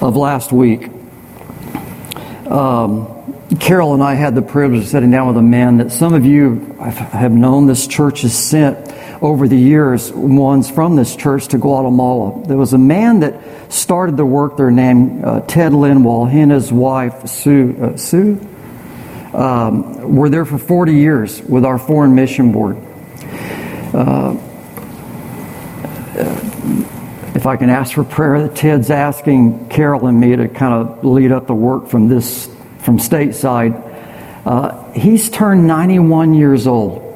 of 0.00 0.14
last 0.16 0.52
week, 0.52 0.88
um, 2.46 3.16
Carol 3.58 3.94
and 3.94 4.02
I 4.02 4.14
had 4.14 4.36
the 4.36 4.42
privilege 4.42 4.82
of 4.84 4.88
sitting 4.88 5.10
down 5.10 5.26
with 5.26 5.38
a 5.38 5.42
man 5.42 5.78
that 5.78 5.90
some 5.90 6.14
of 6.14 6.24
you 6.24 6.76
have 6.78 7.32
known 7.32 7.66
this 7.66 7.88
church 7.88 8.22
has 8.22 8.38
sent 8.38 8.78
over 9.20 9.48
the 9.48 9.58
years, 9.58 10.12
ones 10.12 10.70
from 10.70 10.94
this 10.94 11.16
church 11.16 11.48
to 11.48 11.58
Guatemala. 11.58 12.46
There 12.46 12.56
was 12.56 12.74
a 12.74 12.78
man 12.78 13.20
that 13.20 13.40
started 13.72 14.16
the 14.16 14.24
work 14.24 14.56
there 14.56 14.70
named 14.70 15.24
uh, 15.24 15.40
Ted 15.40 15.72
Linwall. 15.72 16.30
He 16.30 16.38
and 16.38 16.52
his 16.52 16.72
wife, 16.72 17.26
Sue, 17.26 17.76
uh, 17.82 17.96
Sue 17.96 18.36
um, 19.32 20.14
were 20.14 20.28
there 20.28 20.44
for 20.44 20.58
40 20.58 20.94
years 20.94 21.40
with 21.42 21.64
our 21.64 21.78
foreign 21.78 22.14
mission 22.14 22.52
board. 22.52 22.76
Uh, 23.92 24.36
if 27.34 27.46
I 27.46 27.56
can 27.56 27.70
ask 27.70 27.94
for 27.94 28.04
prayer, 28.04 28.48
Ted's 28.48 28.90
asking 28.90 29.68
Carol 29.68 30.06
and 30.06 30.20
me 30.20 30.36
to 30.36 30.48
kind 30.48 30.74
of 30.74 31.04
lead 31.04 31.32
up 31.32 31.46
the 31.46 31.54
work 31.54 31.88
from 31.88 32.08
this 32.08 32.46
from 32.80 32.98
stateside. 32.98 33.86
Uh, 34.44 34.92
he's 34.92 35.30
turned 35.30 35.66
91 35.66 36.34
years 36.34 36.66
old. 36.66 37.06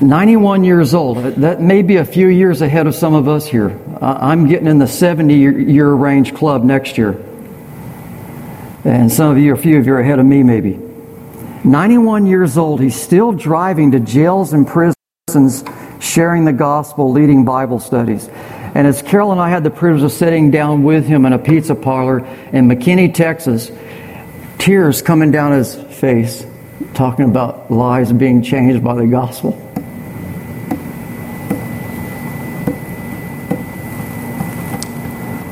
91 0.00 0.64
years 0.64 0.94
old. 0.94 1.18
That 1.18 1.60
may 1.60 1.82
be 1.82 1.96
a 1.96 2.04
few 2.04 2.28
years 2.28 2.60
ahead 2.60 2.86
of 2.86 2.94
some 2.94 3.14
of 3.14 3.26
us 3.26 3.46
here. 3.46 3.78
I'm 4.00 4.48
getting 4.48 4.66
in 4.66 4.78
the 4.78 4.86
70 4.86 5.34
year 5.34 5.90
range 5.90 6.34
club 6.34 6.62
next 6.62 6.98
year. 6.98 7.22
And 8.84 9.10
some 9.10 9.30
of 9.30 9.38
you, 9.38 9.54
a 9.54 9.56
few 9.56 9.78
of 9.78 9.86
you 9.86 9.94
are 9.94 10.00
ahead 10.00 10.18
of 10.18 10.26
me, 10.26 10.42
maybe. 10.42 10.78
91 11.64 12.26
years 12.26 12.58
old, 12.58 12.80
he's 12.80 13.00
still 13.00 13.32
driving 13.32 13.92
to 13.92 14.00
jails 14.00 14.52
and 14.52 14.66
prisons, 14.66 15.64
sharing 16.00 16.44
the 16.44 16.52
gospel, 16.52 17.10
leading 17.10 17.46
Bible 17.46 17.80
studies. 17.80 18.28
And 18.74 18.86
as 18.86 19.00
Carol 19.00 19.32
and 19.32 19.40
I 19.40 19.48
had 19.48 19.64
the 19.64 19.70
privilege 19.70 20.02
of 20.02 20.12
sitting 20.12 20.50
down 20.50 20.82
with 20.82 21.06
him 21.06 21.24
in 21.24 21.32
a 21.32 21.38
pizza 21.38 21.74
parlor 21.74 22.18
in 22.52 22.68
McKinney, 22.68 23.14
Texas, 23.14 23.72
tears 24.58 25.00
coming 25.00 25.30
down 25.30 25.52
his 25.52 25.74
face, 25.74 26.44
talking 26.92 27.24
about 27.24 27.70
lives 27.70 28.12
being 28.12 28.42
changed 28.42 28.84
by 28.84 28.94
the 28.94 29.06
gospel. 29.06 29.52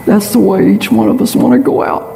That's 0.04 0.30
the 0.34 0.40
way 0.40 0.74
each 0.74 0.92
one 0.92 1.08
of 1.08 1.22
us 1.22 1.34
want 1.34 1.54
to 1.54 1.58
go 1.58 1.82
out 1.82 2.11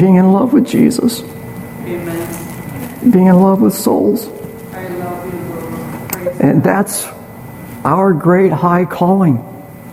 being 0.00 0.16
in 0.16 0.32
love 0.32 0.54
with 0.54 0.66
Jesus. 0.66 1.20
Amen. 1.20 3.10
Being 3.10 3.26
in 3.26 3.36
love 3.36 3.60
with 3.60 3.74
souls. 3.74 4.26
I 4.72 4.88
love 4.88 6.22
you, 6.22 6.30
And 6.40 6.64
that's 6.64 7.06
our 7.84 8.14
great 8.14 8.50
high 8.50 8.86
calling. 8.86 9.46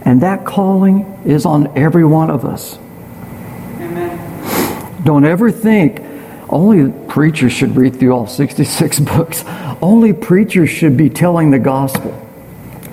And 0.03 0.21
that 0.21 0.45
calling 0.45 1.01
is 1.25 1.45
on 1.45 1.77
every 1.77 2.05
one 2.05 2.29
of 2.29 2.45
us. 2.45 2.77
Amen. 3.79 5.03
Don't 5.03 5.25
ever 5.25 5.51
think 5.51 6.01
only 6.49 6.89
preachers 7.09 7.51
should 7.51 7.75
read 7.75 7.97
through 7.97 8.13
all 8.13 8.27
66 8.27 8.99
books. 9.01 9.43
Only 9.81 10.13
preachers 10.13 10.69
should 10.69 10.95
be 10.95 11.09
telling 11.09 11.51
the 11.51 11.59
gospel. 11.59 12.23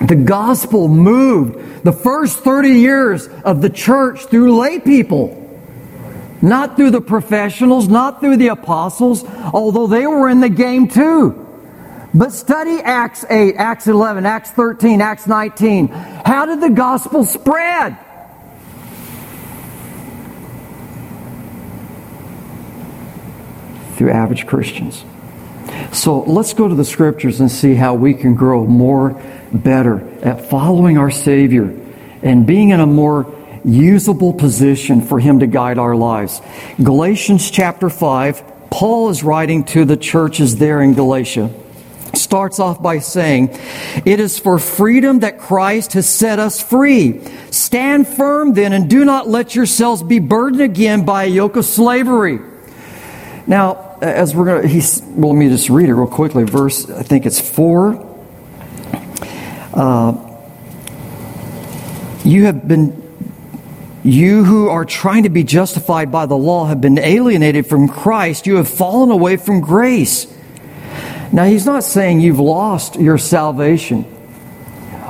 The 0.01 0.15
gospel 0.15 0.89
moved 0.89 1.85
the 1.85 1.93
first 1.93 2.39
30 2.39 2.71
years 2.71 3.27
of 3.27 3.61
the 3.61 3.69
church 3.69 4.25
through 4.25 4.59
lay 4.59 4.79
people. 4.79 5.44
Not 6.45 6.75
through 6.75 6.91
the 6.91 7.01
professionals, 7.01 7.87
not 7.87 8.19
through 8.19 8.37
the 8.37 8.49
apostles, 8.49 9.25
although 9.25 9.87
they 9.87 10.05
were 10.05 10.29
in 10.29 10.41
the 10.41 10.49
game 10.49 10.87
too. 10.87 11.41
But 12.13 12.33
study 12.33 12.79
Acts 12.83 13.25
8, 13.27 13.55
Acts 13.55 13.87
11, 13.87 14.27
Acts 14.27 14.51
13, 14.51 15.01
Acts 15.01 15.25
19. 15.25 15.87
How 15.87 16.45
did 16.45 16.61
the 16.61 16.69
gospel 16.69 17.25
spread? 17.25 17.97
Through 23.95 24.11
average 24.11 24.45
Christians. 24.45 25.03
So 25.93 26.21
let's 26.21 26.53
go 26.53 26.67
to 26.67 26.75
the 26.75 26.85
scriptures 26.85 27.39
and 27.39 27.49
see 27.49 27.73
how 27.73 27.95
we 27.95 28.13
can 28.13 28.35
grow 28.35 28.67
more 28.67 29.19
better 29.51 30.07
at 30.21 30.47
following 30.47 30.99
our 30.99 31.09
Savior 31.09 31.75
and 32.21 32.45
being 32.45 32.69
in 32.69 32.79
a 32.79 32.85
more 32.85 33.34
usable 33.65 34.33
position 34.33 35.01
for 35.01 35.19
Him 35.19 35.39
to 35.39 35.47
guide 35.47 35.77
our 35.77 35.95
lives. 35.95 36.41
Galatians 36.81 37.49
chapter 37.49 37.89
5, 37.89 38.69
Paul 38.69 39.09
is 39.09 39.23
writing 39.23 39.63
to 39.65 39.85
the 39.85 39.97
churches 39.97 40.57
there 40.57 40.81
in 40.81 40.93
Galatia. 40.93 41.49
Starts 42.13 42.59
off 42.59 42.81
by 42.81 42.99
saying, 42.99 43.49
It 44.05 44.19
is 44.19 44.39
for 44.39 44.57
freedom 44.59 45.19
that 45.19 45.39
Christ 45.39 45.93
has 45.93 46.07
set 46.07 46.39
us 46.39 46.61
free. 46.61 47.21
Stand 47.51 48.07
firm 48.07 48.53
then 48.53 48.73
and 48.73 48.89
do 48.89 49.03
not 49.03 49.27
let 49.27 49.55
yourselves 49.55 50.01
be 50.01 50.19
burdened 50.19 50.61
again 50.61 51.03
by 51.03 51.25
a 51.25 51.27
yoke 51.27 51.55
of 51.55 51.65
slavery. 51.65 52.39
Now, 53.47 53.97
as 54.01 54.35
we're 54.35 54.45
going 54.45 54.61
to, 54.63 54.67
he's, 54.67 55.01
well, 55.03 55.31
let 55.31 55.39
me 55.39 55.49
just 55.49 55.69
read 55.69 55.89
it 55.89 55.93
real 55.93 56.07
quickly. 56.07 56.43
Verse, 56.43 56.89
I 56.89 57.03
think 57.03 57.25
it's 57.25 57.39
4. 57.39 58.13
Uh, 59.73 60.13
you 62.23 62.45
have 62.45 62.67
been 62.67 63.04
you 64.05 64.43
who 64.43 64.69
are 64.69 64.85
trying 64.85 65.23
to 65.23 65.29
be 65.29 65.43
justified 65.43 66.11
by 66.11 66.27
the 66.27 66.37
law 66.37 66.65
have 66.67 66.79
been 66.79 66.99
alienated 66.99 67.65
from 67.65 67.87
Christ. 67.87 68.45
You 68.45 68.57
have 68.57 68.69
fallen 68.69 69.09
away 69.09 69.35
from 69.35 69.61
grace. 69.61 70.31
Now, 71.33 71.45
he's 71.45 71.65
not 71.65 71.83
saying 71.83 72.19
you've 72.19 72.39
lost 72.39 72.97
your 72.97 73.17
salvation. 73.17 74.03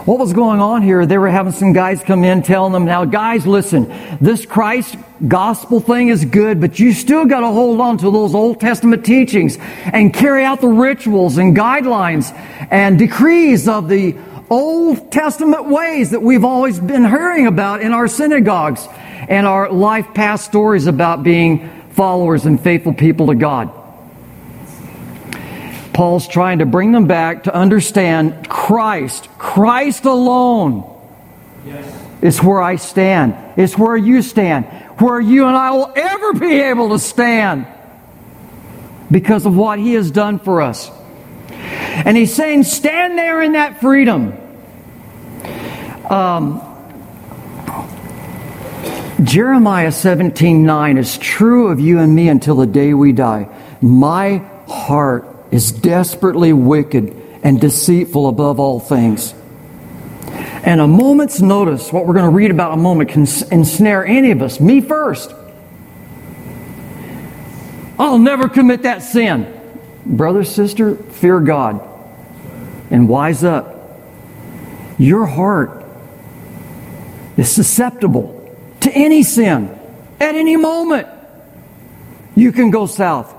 What 0.06 0.18
was 0.18 0.32
going 0.32 0.62
on 0.62 0.82
here? 0.82 1.06
They 1.06 1.18
were 1.18 1.30
having 1.30 1.52
some 1.52 1.74
guys 1.74 2.04
come 2.04 2.24
in 2.24 2.42
telling 2.42 2.72
them, 2.72 2.86
now, 2.86 3.04
guys, 3.04 3.46
listen, 3.46 3.92
this 4.22 4.46
Christ 4.46 4.96
gospel 5.28 5.82
thing 5.82 6.08
is 6.08 6.24
good, 6.24 6.62
but 6.62 6.80
you 6.80 6.94
still 6.94 7.26
got 7.26 7.42
to 7.42 7.48
hold 7.48 7.82
on 7.82 7.98
to 7.98 8.10
those 8.10 8.34
Old 8.34 8.62
Testament 8.62 9.04
teachings 9.04 9.58
and 9.60 10.14
carry 10.14 10.46
out 10.46 10.62
the 10.62 10.70
rituals 10.70 11.38
and 11.38 11.54
guidelines 11.54 12.32
and 12.72 12.98
decrees 12.98 13.68
of 13.68 13.90
the 13.90 14.16
Old 14.50 15.12
Testament 15.12 15.70
ways 15.70 16.12
that 16.12 16.22
we've 16.22 16.44
always 16.44 16.80
been 16.80 17.04
hearing 17.04 17.48
about 17.48 17.82
in 17.82 17.94
our 17.94 18.08
synagogues 18.08 18.88
and 19.28 19.48
our 19.48 19.72
life 19.72 20.14
past 20.14 20.46
stories 20.46 20.88
about 20.88 21.24
being 21.24 21.70
followers 21.92 22.46
and 22.46 22.62
faithful 22.62 22.94
people 22.94 23.28
to 23.28 23.36
God. 23.36 23.72
Paul's 25.94 26.28
trying 26.28 26.60
to 26.60 26.66
bring 26.66 26.92
them 26.92 27.08
back 27.08 27.46
to 27.46 27.56
understand 27.56 28.50
Christ, 28.50 29.30
Christ 29.38 30.06
alone. 30.06 30.92
Yes. 31.66 32.02
It's 32.22 32.44
where 32.44 32.62
I 32.62 32.76
stand. 32.76 33.36
It's 33.58 33.78
where 33.78 33.96
you 33.96 34.22
stand. 34.22 34.66
Where 35.00 35.20
you 35.20 35.46
and 35.46 35.56
I 35.56 35.72
will 35.72 35.92
ever 35.96 36.34
be 36.34 36.60
able 36.62 36.90
to 36.90 37.00
stand 37.00 37.66
because 39.10 39.46
of 39.46 39.56
what 39.56 39.80
He 39.80 39.94
has 39.94 40.12
done 40.12 40.40
for 40.40 40.62
us. 40.62 40.92
And 42.06 42.16
he's 42.16 42.34
saying, 42.34 42.64
stand 42.64 43.18
there 43.18 43.42
in 43.42 43.54
that 43.54 43.82
freedom. 43.82 44.34
Um, 46.10 46.62
Jeremiah 49.24 49.92
17 49.92 50.64
9 50.64 50.98
is 50.98 51.18
true 51.18 51.70
of 51.70 51.80
you 51.80 52.00
and 52.00 52.14
me 52.14 52.30
until 52.30 52.58
the 52.58 52.68
day 52.68 52.94
we 52.94 53.12
die. 53.12 53.48
My 53.82 54.38
heart 54.68 55.28
is 55.52 55.72
desperately 55.72 56.54
wicked 56.54 57.16
and 57.44 57.62
deceitful 57.62 58.28
above 58.28 58.60
all 58.60 58.80
things. 58.80 59.34
And 60.66 60.82
a 60.82 60.88
moment's 60.88 61.42
notice, 61.42 61.94
what 61.94 62.06
we're 62.06 62.14
going 62.16 62.30
to 62.30 62.36
read 62.36 62.52
about 62.52 62.74
a 62.74 62.78
moment, 62.78 63.10
can 63.10 63.28
ensnare 63.52 64.06
any 64.06 64.32
of 64.32 64.42
us, 64.42 64.60
me 64.60 64.82
first. 64.82 65.34
I'll 67.98 68.20
never 68.20 68.50
commit 68.50 68.84
that 68.84 69.04
sin. 69.04 69.55
Brother, 70.06 70.44
sister, 70.44 70.96
fear 70.96 71.40
God 71.40 71.82
and 72.92 73.10
wise 73.10 73.44
up. 73.44 74.00
Your 74.98 75.26
heart 75.26 75.86
is 77.38 77.52
susceptible 77.52 78.32
to 78.82 78.92
any 78.92 79.24
sin 79.24 79.78
at 80.20 80.36
any 80.36 80.56
moment. 80.56 81.08
You 82.36 82.52
can 82.52 82.72
go 82.72 82.86
south. 82.86 83.34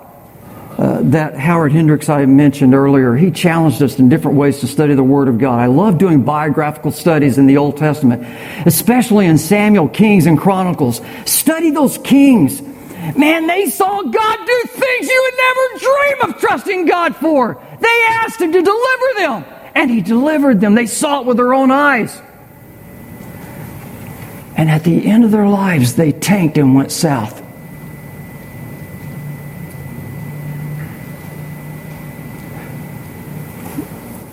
Uh, 0.79 1.01
that 1.05 1.35
Howard 1.39 1.73
Hendricks 1.73 2.11
I 2.11 2.27
mentioned 2.27 2.75
earlier, 2.75 3.17
he 3.17 3.31
challenged 3.31 3.81
us 3.81 3.99
in 3.99 4.11
different 4.11 4.37
ways 4.37 4.61
to 4.61 4.67
study 4.67 4.93
the 4.93 5.03
Word 5.03 5.29
of 5.29 5.39
God. 5.39 5.59
I 5.59 5.67
love 5.67 5.97
doing 5.97 6.23
biographical 6.23 6.91
studies 6.91 7.39
in 7.39 7.47
the 7.47 7.57
Old 7.57 7.79
Testament, 7.79 8.27
especially 8.67 9.25
in 9.25 9.39
Samuel, 9.39 9.89
Kings, 9.89 10.27
and 10.27 10.39
Chronicles. 10.39 11.01
Study 11.25 11.71
those 11.71 11.97
kings. 11.97 12.61
Man, 13.15 13.47
they 13.47 13.67
saw 13.71 14.03
God 14.03 14.39
do 14.47 14.63
things 14.69 15.09
you 15.09 15.23
would 15.23 15.39
never 15.39 15.79
dream 15.79 16.35
of 16.35 16.41
trusting 16.41 16.87
God 16.87 17.15
for. 17.17 17.63
They 17.81 18.03
asked 18.09 18.41
Him 18.41 18.53
to 18.53 18.63
deliver 18.63 19.19
them, 19.19 19.45
and 19.75 19.91
He 19.91 20.01
delivered 20.01 20.61
them. 20.61 20.75
They 20.75 20.87
saw 20.87 21.21
it 21.21 21.27
with 21.27 21.37
their 21.37 21.55
own 21.55 21.71
eyes. 21.71 22.21
And 24.57 24.71
at 24.71 24.85
the 24.85 25.07
end 25.07 25.25
of 25.25 25.31
their 25.31 25.47
lives, 25.47 25.95
they 25.95 26.13
tanked 26.13 26.57
and 26.59 26.75
went 26.75 26.91
south. 26.91 27.43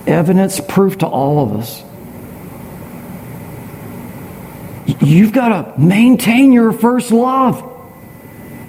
Evidence, 0.07 0.59
proof 0.67 0.97
to 0.99 1.07
all 1.07 1.43
of 1.43 1.59
us. 1.59 1.83
You've 5.01 5.31
got 5.31 5.75
to 5.75 5.79
maintain 5.79 6.51
your 6.51 6.71
first 6.71 7.11
love. 7.11 7.72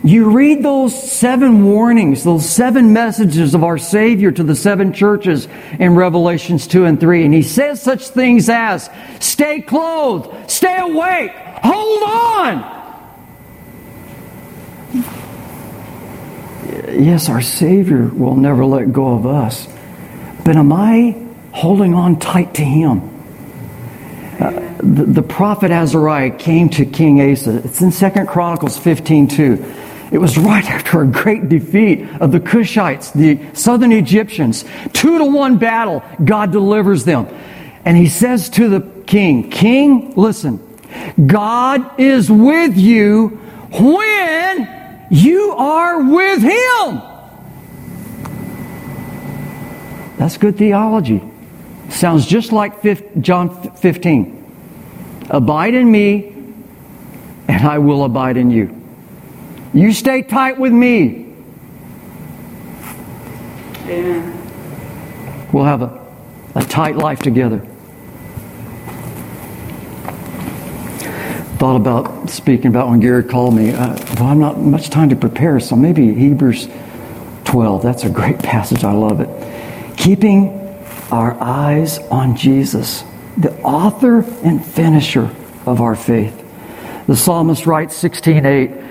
You 0.05 0.29
read 0.33 0.63
those 0.63 0.95
seven 0.95 1.65
warnings, 1.65 2.25
those 2.25 2.47
seven 2.47 2.93
messages 2.93 3.55
of 3.55 3.65
our 3.65 3.79
Savior 3.79 4.31
to 4.31 4.43
the 4.43 4.55
seven 4.55 4.93
churches 4.93 5.49
in 5.79 5.95
Revelations 5.95 6.67
2 6.67 6.85
and 6.85 7.01
3, 7.01 7.25
and 7.25 7.33
He 7.33 7.41
says 7.41 7.81
such 7.81 8.09
things 8.09 8.51
as 8.51 8.91
stay 9.19 9.63
clothed, 9.63 10.51
stay 10.51 10.79
awake, 10.79 11.31
hold 11.33 12.03
on. 12.03 12.75
Yes, 16.93 17.31
our 17.31 17.41
Savior 17.41 18.09
will 18.09 18.37
never 18.37 18.67
let 18.67 18.93
go 18.93 19.15
of 19.15 19.27
us. 19.27 19.67
But 20.45 20.57
am 20.57 20.71
I 20.71 21.17
holding 21.53 21.95
on 21.95 22.19
tight 22.19 22.53
to 22.55 22.63
Him? 22.63 23.01
Uh, 24.39 24.51
the, 24.83 25.05
the, 25.07 25.23
prophet 25.23 25.71
Azariah 25.71 26.31
came 26.31 26.69
to 26.71 26.85
King 26.85 27.23
Asa. 27.23 27.63
It's 27.65 27.81
in 27.81 27.91
Second 27.91 28.27
Chronicles 28.29 28.77
15 28.77 29.29
2. 29.29 29.75
It 30.15 30.21
was 30.21 30.39
right 30.39 30.65
after 30.71 31.03
a 31.03 31.07
great 31.09 31.49
defeat 31.49 32.09
of 32.21 32.31
the 32.31 32.39
Cushites, 32.39 33.13
the 33.13 33.37
southern 33.53 33.91
Egyptians. 33.91 34.65
Two 34.93 35.19
to 35.19 35.25
one 35.25 35.59
battle, 35.59 36.05
God 36.25 36.53
delivers 36.53 37.05
them. 37.05 37.27
And 37.85 37.97
he 37.97 38.09
says 38.09 38.49
to 38.51 38.69
the 38.69 38.81
king, 39.07 39.51
King, 39.51 40.15
listen, 40.15 40.61
God 41.27 41.99
is 41.99 42.31
with 42.31 42.77
you 42.77 43.31
when 43.73 45.07
you 45.11 45.51
are 45.51 46.05
with 46.05 46.43
Him. 46.43 47.03
That's 50.17 50.37
good 50.37 50.57
theology. 50.57 51.25
Sounds 51.89 52.25
just 52.25 52.53
like 52.53 52.81
John 53.21 53.73
15. 53.79 55.25
Abide 55.31 55.75
in 55.75 55.91
me, 55.91 56.37
and 57.49 57.67
I 57.67 57.79
will 57.79 58.05
abide 58.05 58.37
in 58.37 58.53
you. 58.53 58.84
You 59.75 59.93
stay 59.93 60.23
tight 60.23 60.57
with 60.57 60.73
me. 60.73 61.27
Amen. 63.87 65.51
We'll 65.53 65.65
have 65.65 65.83
a, 65.83 66.01
a 66.55 66.63
tight 66.63 66.97
life 66.97 67.19
together. 67.19 67.59
Thought 71.59 71.77
about 71.77 72.31
speaking 72.31 72.69
about 72.69 72.89
when 72.89 73.01
Gary 73.01 73.25
called 73.25 73.57
me. 73.57 73.71
Uh, 73.71 73.97
well, 74.15 74.29
I'm 74.29 74.39
not 74.39 74.61
much 74.61 74.91
time 74.91 75.09
to 75.09 75.17
prepare, 75.17 75.59
so 75.59 75.75
maybe 75.75 76.15
Hebrews 76.15 76.69
12. 77.45 77.83
That's 77.83 78.05
a 78.05 78.11
great 78.11 78.39
passage. 78.39 78.85
I 78.85 78.93
love 78.93 79.21
it. 79.21 79.99
Keeping 79.99 80.61
our 81.11 81.37
eyes 81.41 81.99
on 81.99 82.37
Jesus, 82.37 83.03
the 83.37 83.53
author 83.63 84.21
and 84.45 84.65
finisher 84.65 85.35
of 85.67 85.81
our 85.81 85.97
faith. 85.97 86.43
The 87.09 87.17
psalmist 87.17 87.67
writes 87.67 87.97
16:8. 87.97 88.84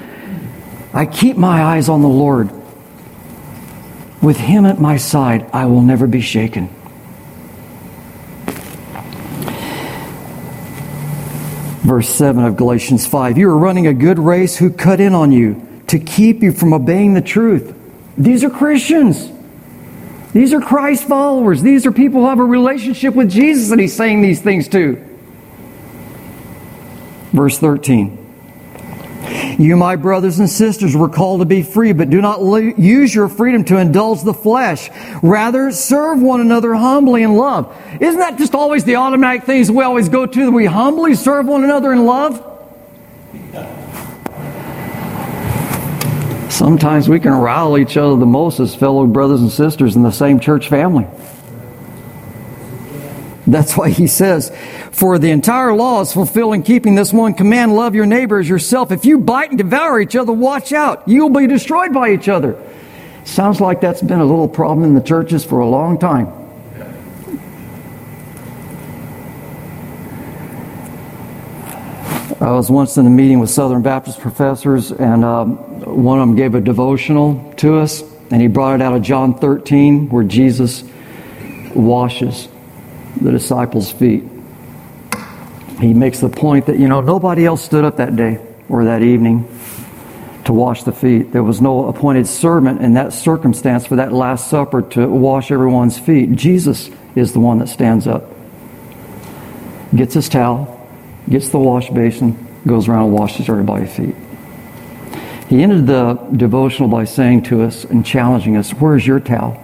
I 0.94 1.06
keep 1.08 1.38
my 1.38 1.64
eyes 1.64 1.90
on 1.90 2.02
the 2.02 2.08
Lord. 2.08 2.52
With 4.22 4.38
him 4.38 4.66
at 4.66 4.80
my 4.80 4.98
side, 4.98 5.50
I 5.52 5.66
will 5.66 5.82
never 5.82 6.08
be 6.08 6.22
shaken. 6.22 6.70
Verse 11.82 12.08
7 12.08 12.46
of 12.46 12.56
Galatians 12.56 13.06
5 13.06 13.38
You 13.38 13.50
are 13.50 13.58
running 13.58 13.88
a 13.88 13.94
good 13.94 14.20
race 14.20 14.56
who 14.56 14.70
cut 14.70 15.02
in 15.02 15.14
on 15.14 15.32
you 15.32 15.68
to 15.88 16.00
keep 16.00 16.42
you 16.42 16.54
from 16.54 16.74
obeying 16.74 17.14
the 17.14 17.22
truth. 17.22 17.76
These 18.18 18.44
are 18.44 18.50
Christians. 18.50 19.30
These 20.32 20.54
are 20.54 20.62
Christ 20.62 21.08
followers. 21.08 21.62
These 21.62 21.86
are 21.86 21.92
people 21.92 22.22
who 22.22 22.28
have 22.28 22.40
a 22.40 22.46
relationship 22.46 23.14
with 23.16 23.30
Jesus 23.30 23.70
that 23.70 23.80
he's 23.80 23.96
saying 23.96 24.22
these 24.22 24.42
things 24.42 24.68
to. 24.70 25.04
Verse 27.34 27.60
13 27.60 28.23
you, 29.58 29.76
my 29.78 29.96
brothers 29.96 30.40
and 30.40 30.50
sisters, 30.50 30.96
were 30.96 31.10
called 31.10 31.42
to 31.42 31.46
be 31.46 31.64
free, 31.64 31.94
but 31.94 32.10
do 32.10 32.22
not 32.22 32.40
use 32.78 33.14
your 33.14 33.28
freedom 33.30 33.64
to 33.66 33.78
indulge 33.78 34.24
the 34.24 34.34
flesh. 34.34 34.90
Rather, 35.22 35.72
serve 35.72 36.22
one 36.22 36.42
another 36.42 36.74
humbly 36.74 37.24
in 37.24 37.34
love. 37.34 37.76
Isn't 38.00 38.20
that 38.20 38.38
just 38.38 38.56
always 38.56 38.84
the 38.84 38.98
automatic 38.98 39.44
things 39.44 39.72
we 39.72 39.84
always 39.84 40.10
go 40.10 40.26
to 40.26 40.46
that 40.46 40.52
we 40.52 40.66
humbly 40.66 41.16
serve 41.16 41.46
one 41.48 41.64
another 41.64 41.94
in 41.94 42.06
love? 42.06 42.50
Sometimes 46.50 47.10
we 47.10 47.20
can 47.20 47.32
rile 47.32 47.78
each 47.80 47.98
other 47.98 48.16
the 48.16 48.28
most 48.28 48.60
as 48.60 48.76
fellow 48.76 49.08
brothers 49.08 49.42
and 49.42 49.52
sisters 49.52 49.96
in 49.96 50.04
the 50.04 50.12
same 50.12 50.40
church 50.40 50.70
family. 50.70 51.08
That's 53.48 53.76
why 53.76 53.90
he 53.90 54.08
says, 54.08 54.56
For 54.94 55.18
the 55.18 55.32
entire 55.32 55.74
law 55.74 56.02
is 56.02 56.14
fulfilled 56.14 56.54
in 56.54 56.62
keeping 56.62 56.94
this 56.94 57.12
one 57.12 57.34
command 57.34 57.76
love 57.76 57.96
your 57.96 58.06
neighbor 58.06 58.38
as 58.38 58.48
yourself. 58.48 58.92
If 58.92 59.06
you 59.06 59.18
bite 59.18 59.50
and 59.50 59.58
devour 59.58 60.00
each 60.00 60.16
other, 60.16 60.32
watch 60.32 60.72
out. 60.72 61.08
You'll 61.08 61.32
be 61.32 61.48
destroyed 61.48 61.92
by 61.94 62.12
each 62.12 62.30
other. 62.30 62.56
Sounds 63.26 63.60
like 63.60 63.82
that's 63.82 64.04
been 64.04 64.20
a 64.20 64.26
little 64.26 64.48
problem 64.48 64.86
in 64.86 64.94
the 64.94 65.02
churches 65.02 65.44
for 65.44 65.60
a 65.60 65.68
long 65.68 65.98
time. 65.98 66.28
I 72.40 72.52
was 72.52 72.70
once 72.70 72.96
in 72.98 73.08
a 73.08 73.10
meeting 73.10 73.40
with 73.40 73.50
Southern 73.50 73.82
Baptist 73.82 74.20
professors, 74.20 74.92
and 74.92 75.26
um, 75.26 75.56
one 75.86 76.20
of 76.20 76.28
them 76.28 76.36
gave 76.36 76.54
a 76.54 76.62
devotional 76.62 77.52
to 77.58 77.78
us, 77.78 78.04
and 78.30 78.40
he 78.42 78.48
brought 78.48 78.76
it 78.76 78.82
out 78.84 78.94
of 78.94 79.02
John 79.02 79.40
13, 79.40 80.10
where 80.10 80.24
Jesus 80.24 80.84
washes 81.74 82.48
the 83.20 83.32
disciples' 83.32 83.92
feet. 83.92 84.26
He 85.84 85.94
makes 85.94 86.22
the 86.22 86.30
point 86.30 86.68
that, 86.68 86.80
you 86.80 86.88
know, 86.88 87.02
nobody 87.02 87.46
else 87.46 87.62
stood 87.62 87.84
up 87.84 87.98
that 87.98 88.16
day 88.16 88.40
or 88.70 88.86
that 88.86 89.02
evening 89.02 89.46
to 90.46 90.54
wash 90.54 90.84
the 90.84 90.94
feet. 90.94 91.34
There 91.34 91.44
was 91.44 91.60
no 91.60 91.88
appointed 91.88 92.26
servant 92.26 92.82
in 92.82 92.94
that 92.94 93.12
circumstance 93.12 93.86
for 93.86 93.98
that 93.98 94.14
Last 94.14 94.50
Supper 94.50 94.82
to 94.82 95.08
wash 95.08 95.52
everyone's 95.52 96.00
feet. 96.00 96.36
Jesus 96.38 96.90
is 97.16 97.34
the 97.34 97.42
one 97.42 97.60
that 97.60 97.68
stands 97.68 98.08
up, 98.08 98.32
gets 99.94 100.14
his 100.14 100.30
towel, 100.30 100.90
gets 101.30 101.50
the 101.50 101.60
wash 101.60 101.90
basin, 101.90 102.48
goes 102.66 102.88
around 102.88 103.08
and 103.08 103.14
washes 103.14 103.50
everybody's 103.50 103.94
feet. 103.94 104.16
He 105.50 105.62
ended 105.62 105.86
the 105.86 106.14
devotional 106.14 106.88
by 106.88 107.04
saying 107.04 107.44
to 107.44 107.62
us 107.62 107.84
and 107.84 108.06
challenging 108.06 108.56
us, 108.56 108.72
Where's 108.72 109.06
your 109.06 109.20
towel? 109.20 109.62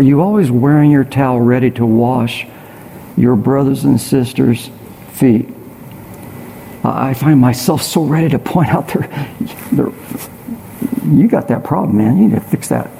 Are 0.00 0.02
you 0.02 0.22
always 0.22 0.50
wearing 0.50 0.90
your 0.90 1.04
towel 1.04 1.38
ready 1.40 1.70
to 1.72 1.84
wash 1.84 2.46
your 3.18 3.36
brothers 3.36 3.84
and 3.84 4.00
sisters' 4.00 4.70
feet? 5.12 5.46
I 6.82 7.12
find 7.12 7.38
myself 7.38 7.82
so 7.82 8.04
ready 8.04 8.30
to 8.30 8.38
point 8.38 8.70
out 8.70 8.88
their, 8.88 9.02
there 9.72 9.92
you 11.04 11.28
got 11.28 11.48
that 11.48 11.64
problem, 11.64 11.98
man. 11.98 12.16
You 12.16 12.28
need 12.28 12.34
to 12.36 12.40
fix 12.40 12.68
that. 12.68 12.90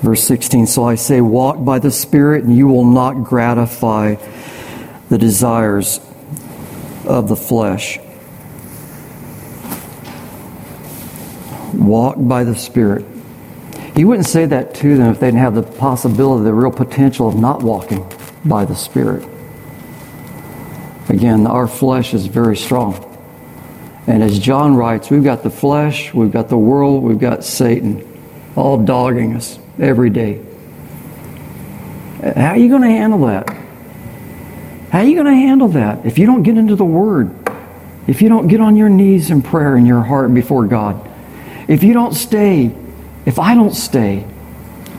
Verse 0.00 0.22
16 0.22 0.68
So 0.68 0.84
I 0.84 0.94
say, 0.94 1.20
walk 1.20 1.64
by 1.64 1.80
the 1.80 1.90
Spirit, 1.90 2.44
and 2.44 2.56
you 2.56 2.68
will 2.68 2.84
not 2.84 3.24
gratify 3.24 4.14
the 5.08 5.18
desires 5.18 5.98
of 7.04 7.28
the 7.28 7.34
flesh. 7.34 7.98
Walk 11.74 12.16
by 12.18 12.44
the 12.44 12.54
Spirit. 12.54 13.04
He 13.94 14.04
wouldn't 14.04 14.26
say 14.26 14.46
that 14.46 14.74
to 14.76 14.96
them 14.96 15.10
if 15.10 15.20
they 15.20 15.26
didn't 15.26 15.40
have 15.40 15.54
the 15.54 15.62
possibility, 15.62 16.44
the 16.44 16.54
real 16.54 16.70
potential 16.70 17.28
of 17.28 17.36
not 17.36 17.62
walking 17.62 18.06
by 18.44 18.64
the 18.64 18.76
Spirit. 18.76 19.28
Again, 21.08 21.46
our 21.46 21.66
flesh 21.66 22.14
is 22.14 22.26
very 22.26 22.56
strong. 22.56 23.04
And 24.06 24.22
as 24.22 24.38
John 24.38 24.74
writes, 24.74 25.10
we've 25.10 25.24
got 25.24 25.42
the 25.42 25.50
flesh, 25.50 26.14
we've 26.14 26.30
got 26.30 26.48
the 26.48 26.56
world, 26.56 27.02
we've 27.02 27.18
got 27.18 27.44
Satan 27.44 28.06
all 28.56 28.78
dogging 28.78 29.36
us 29.36 29.58
every 29.78 30.10
day. 30.10 30.44
How 32.22 32.50
are 32.50 32.56
you 32.56 32.68
going 32.68 32.82
to 32.82 32.88
handle 32.88 33.26
that? 33.26 33.48
How 34.90 35.00
are 35.00 35.04
you 35.04 35.14
going 35.14 35.26
to 35.26 35.34
handle 35.34 35.68
that 35.68 36.06
if 36.06 36.18
you 36.18 36.26
don't 36.26 36.42
get 36.42 36.56
into 36.56 36.74
the 36.74 36.84
Word? 36.84 37.34
If 38.06 38.22
you 38.22 38.28
don't 38.28 38.48
get 38.48 38.60
on 38.60 38.76
your 38.76 38.88
knees 38.88 39.30
in 39.30 39.42
prayer 39.42 39.76
in 39.76 39.86
your 39.86 40.02
heart 40.02 40.32
before 40.32 40.66
God? 40.66 41.07
If 41.68 41.84
you 41.84 41.92
don't 41.92 42.14
stay, 42.14 42.74
if 43.26 43.38
I 43.38 43.54
don't 43.54 43.74
stay 43.74 44.26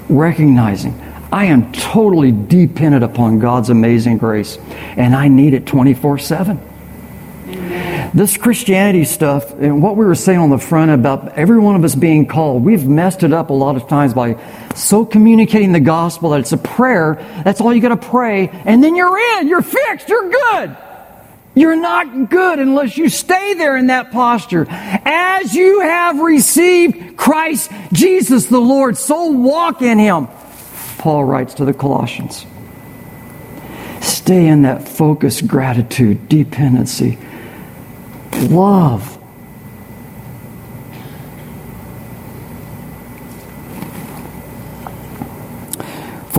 recognizing 0.07 0.99
I 1.31 1.45
am 1.45 1.71
totally 1.71 2.31
dependent 2.31 3.03
upon 3.03 3.39
God's 3.39 3.69
amazing 3.69 4.17
grace 4.17 4.57
and 4.97 5.15
I 5.15 5.27
need 5.27 5.53
it 5.53 5.65
24 5.65 6.17
7. 6.17 6.59
This 8.11 8.37
Christianity 8.37 9.05
stuff, 9.05 9.51
and 9.53 9.83
what 9.83 9.95
we 9.95 10.03
were 10.03 10.15
saying 10.15 10.39
on 10.39 10.49
the 10.49 10.57
front 10.57 10.89
about 10.89 11.37
every 11.37 11.59
one 11.59 11.75
of 11.75 11.83
us 11.83 11.93
being 11.93 12.25
called, 12.25 12.63
we've 12.63 12.87
messed 12.87 13.21
it 13.21 13.31
up 13.31 13.51
a 13.51 13.53
lot 13.53 13.75
of 13.75 13.87
times 13.87 14.15
by 14.15 14.35
so 14.73 15.05
communicating 15.05 15.71
the 15.71 15.79
gospel 15.79 16.31
that 16.31 16.39
it's 16.39 16.51
a 16.51 16.57
prayer. 16.57 17.15
That's 17.43 17.61
all 17.61 17.71
you 17.71 17.81
got 17.81 17.89
to 17.89 18.09
pray, 18.09 18.49
and 18.49 18.83
then 18.83 18.95
you're 18.95 19.15
in, 19.37 19.47
you're 19.47 19.61
fixed, 19.61 20.09
you're 20.09 20.27
good. 20.27 20.75
You're 21.55 21.75
not 21.75 22.29
good 22.29 22.59
unless 22.59 22.97
you 22.97 23.09
stay 23.09 23.55
there 23.55 23.75
in 23.75 23.87
that 23.87 24.11
posture. 24.11 24.65
As 24.69 25.53
you 25.53 25.81
have 25.81 26.19
received 26.19 27.17
Christ 27.17 27.71
Jesus 27.91 28.45
the 28.45 28.59
Lord, 28.59 28.97
so 28.97 29.25
walk 29.25 29.81
in 29.81 29.97
Him. 29.97 30.27
Paul 30.97 31.25
writes 31.25 31.55
to 31.55 31.65
the 31.65 31.73
Colossians. 31.73 32.45
Stay 34.01 34.47
in 34.47 34.61
that 34.61 34.87
focused 34.87 35.47
gratitude, 35.47 36.29
dependency 36.29 37.17
love. 38.47 39.18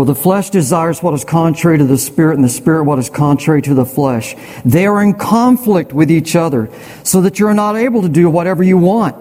For 0.01 0.07
the 0.07 0.15
flesh 0.15 0.49
desires 0.49 1.03
what 1.03 1.13
is 1.13 1.25
contrary 1.25 1.77
to 1.77 1.85
the 1.85 1.99
spirit, 1.99 2.37
and 2.37 2.43
the 2.43 2.49
spirit 2.49 2.85
what 2.85 2.99
is 2.99 3.11
contrary 3.11 3.61
to 3.61 3.75
the 3.75 3.85
flesh. 3.85 4.35
They 4.65 4.87
are 4.87 5.03
in 5.03 5.13
conflict 5.13 5.93
with 5.93 6.11
each 6.11 6.35
other, 6.35 6.71
so 7.05 7.21
that 7.21 7.39
you 7.39 7.47
are 7.49 7.53
not 7.53 7.77
able 7.77 8.01
to 8.01 8.09
do 8.09 8.31
whatever 8.31 8.63
you 8.63 8.79
want. 8.79 9.15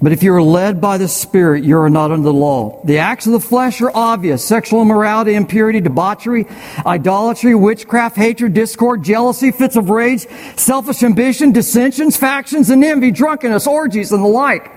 But 0.00 0.12
if 0.12 0.22
you 0.22 0.32
are 0.32 0.40
led 0.40 0.80
by 0.80 0.98
the 0.98 1.08
Spirit, 1.08 1.64
you 1.64 1.76
are 1.78 1.90
not 1.90 2.12
under 2.12 2.22
the 2.22 2.32
law. 2.32 2.80
The 2.84 2.98
acts 2.98 3.26
of 3.26 3.32
the 3.32 3.40
flesh 3.40 3.80
are 3.80 3.90
obvious 3.92 4.44
sexual 4.44 4.82
immorality, 4.82 5.34
impurity, 5.34 5.80
debauchery, 5.80 6.46
idolatry, 6.86 7.56
witchcraft, 7.56 8.16
hatred, 8.16 8.54
discord, 8.54 9.02
jealousy, 9.02 9.50
fits 9.50 9.74
of 9.74 9.90
rage, 9.90 10.28
selfish 10.54 11.02
ambition, 11.02 11.50
dissensions, 11.50 12.16
factions, 12.16 12.70
and 12.70 12.84
envy, 12.84 13.10
drunkenness, 13.10 13.66
orgies, 13.66 14.12
and 14.12 14.22
the 14.22 14.28
like. 14.28 14.70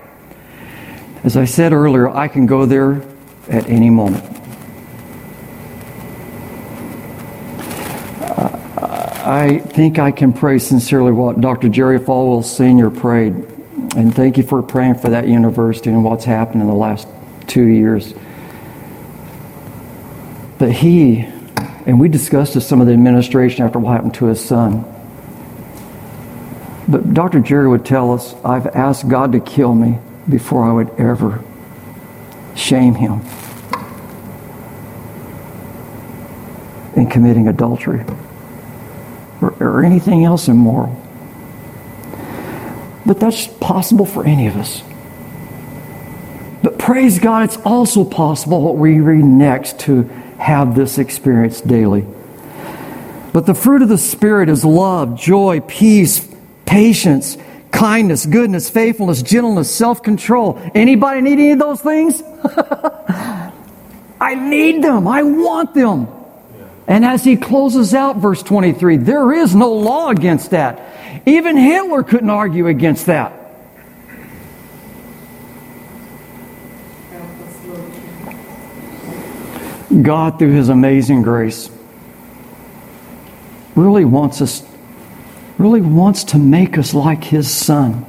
As 1.22 1.36
I 1.36 1.44
said 1.44 1.72
earlier, 1.72 2.08
I 2.08 2.26
can 2.26 2.46
go 2.46 2.66
there 2.66 3.02
at 3.48 3.68
any 3.68 3.88
moment. 3.88 4.43
I 9.24 9.58
think 9.58 9.98
I 9.98 10.10
can 10.10 10.34
pray 10.34 10.58
sincerely 10.58 11.10
what 11.10 11.40
Dr. 11.40 11.70
Jerry 11.70 11.98
Falwell 11.98 12.44
Sr. 12.44 12.90
prayed 12.90 13.32
and 13.96 14.14
thank 14.14 14.36
you 14.36 14.42
for 14.42 14.62
praying 14.62 14.96
for 14.96 15.10
that 15.10 15.28
university 15.28 15.88
and 15.88 16.04
what's 16.04 16.24
happened 16.24 16.60
in 16.60 16.68
the 16.68 16.74
last 16.74 17.06
two 17.46 17.64
years. 17.64 18.12
But 20.58 20.72
he, 20.72 21.20
and 21.86 22.00
we 22.00 22.08
discussed 22.08 22.54
this 22.54 22.66
some 22.66 22.80
of 22.80 22.86
the 22.86 22.92
administration 22.92 23.64
after 23.64 23.78
what 23.78 23.92
happened 23.92 24.14
to 24.14 24.26
his 24.26 24.44
son. 24.44 24.84
But 26.88 27.14
Dr. 27.14 27.40
Jerry 27.40 27.68
would 27.68 27.86
tell 27.86 28.12
us, 28.12 28.34
I've 28.44 28.66
asked 28.66 29.08
God 29.08 29.32
to 29.32 29.40
kill 29.40 29.74
me 29.74 29.98
before 30.28 30.64
I 30.64 30.72
would 30.72 30.90
ever 30.98 31.42
shame 32.54 32.94
him 32.94 33.20
in 36.94 37.08
committing 37.08 37.48
adultery 37.48 38.04
or, 39.44 39.54
or 39.60 39.84
anything 39.84 40.24
else 40.24 40.48
immoral. 40.48 41.00
But 43.06 43.20
that's 43.20 43.46
possible 43.46 44.06
for 44.06 44.24
any 44.24 44.46
of 44.46 44.56
us. 44.56 44.82
But 46.62 46.78
praise 46.78 47.18
God, 47.18 47.44
it's 47.44 47.58
also 47.58 48.04
possible 48.04 48.62
what 48.62 48.76
we 48.76 49.00
read 49.00 49.24
next 49.24 49.80
to 49.80 50.04
have 50.38 50.74
this 50.74 50.96
experience 50.96 51.60
daily. 51.60 52.06
But 53.34 53.46
the 53.46 53.54
fruit 53.54 53.82
of 53.82 53.88
the 53.88 53.98
Spirit 53.98 54.48
is 54.48 54.64
love, 54.64 55.18
joy, 55.18 55.60
peace, 55.60 56.26
patience, 56.64 57.36
kindness, 57.70 58.24
goodness, 58.24 58.70
faithfulness, 58.70 59.22
gentleness, 59.22 59.70
self-control. 59.74 60.70
Anybody 60.74 61.20
need 61.20 61.32
any 61.32 61.50
of 61.50 61.58
those 61.58 61.82
things? 61.82 62.22
I 64.20 64.34
need 64.34 64.82
them. 64.82 65.06
I 65.06 65.22
want 65.22 65.74
them. 65.74 66.08
And 66.86 67.04
as 67.04 67.24
he 67.24 67.36
closes 67.36 67.94
out 67.94 68.16
verse 68.16 68.42
23, 68.42 68.98
there 68.98 69.32
is 69.32 69.54
no 69.54 69.72
law 69.72 70.10
against 70.10 70.50
that. 70.50 71.22
Even 71.26 71.56
Hitler 71.56 72.02
couldn't 72.02 72.30
argue 72.30 72.66
against 72.66 73.06
that. 73.06 73.44
God, 80.02 80.38
through 80.38 80.52
His 80.52 80.68
amazing 80.68 81.22
grace, 81.22 81.70
really 83.76 84.04
wants 84.04 84.40
us, 84.40 84.64
really 85.56 85.80
wants 85.80 86.24
to 86.24 86.38
make 86.38 86.78
us 86.78 86.94
like 86.94 87.22
His 87.22 87.50
Son. 87.50 88.04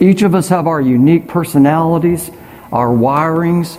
Each 0.00 0.22
of 0.22 0.34
us 0.34 0.48
have 0.48 0.66
our 0.66 0.80
unique 0.80 1.28
personalities, 1.28 2.30
our 2.72 2.88
wirings, 2.88 3.78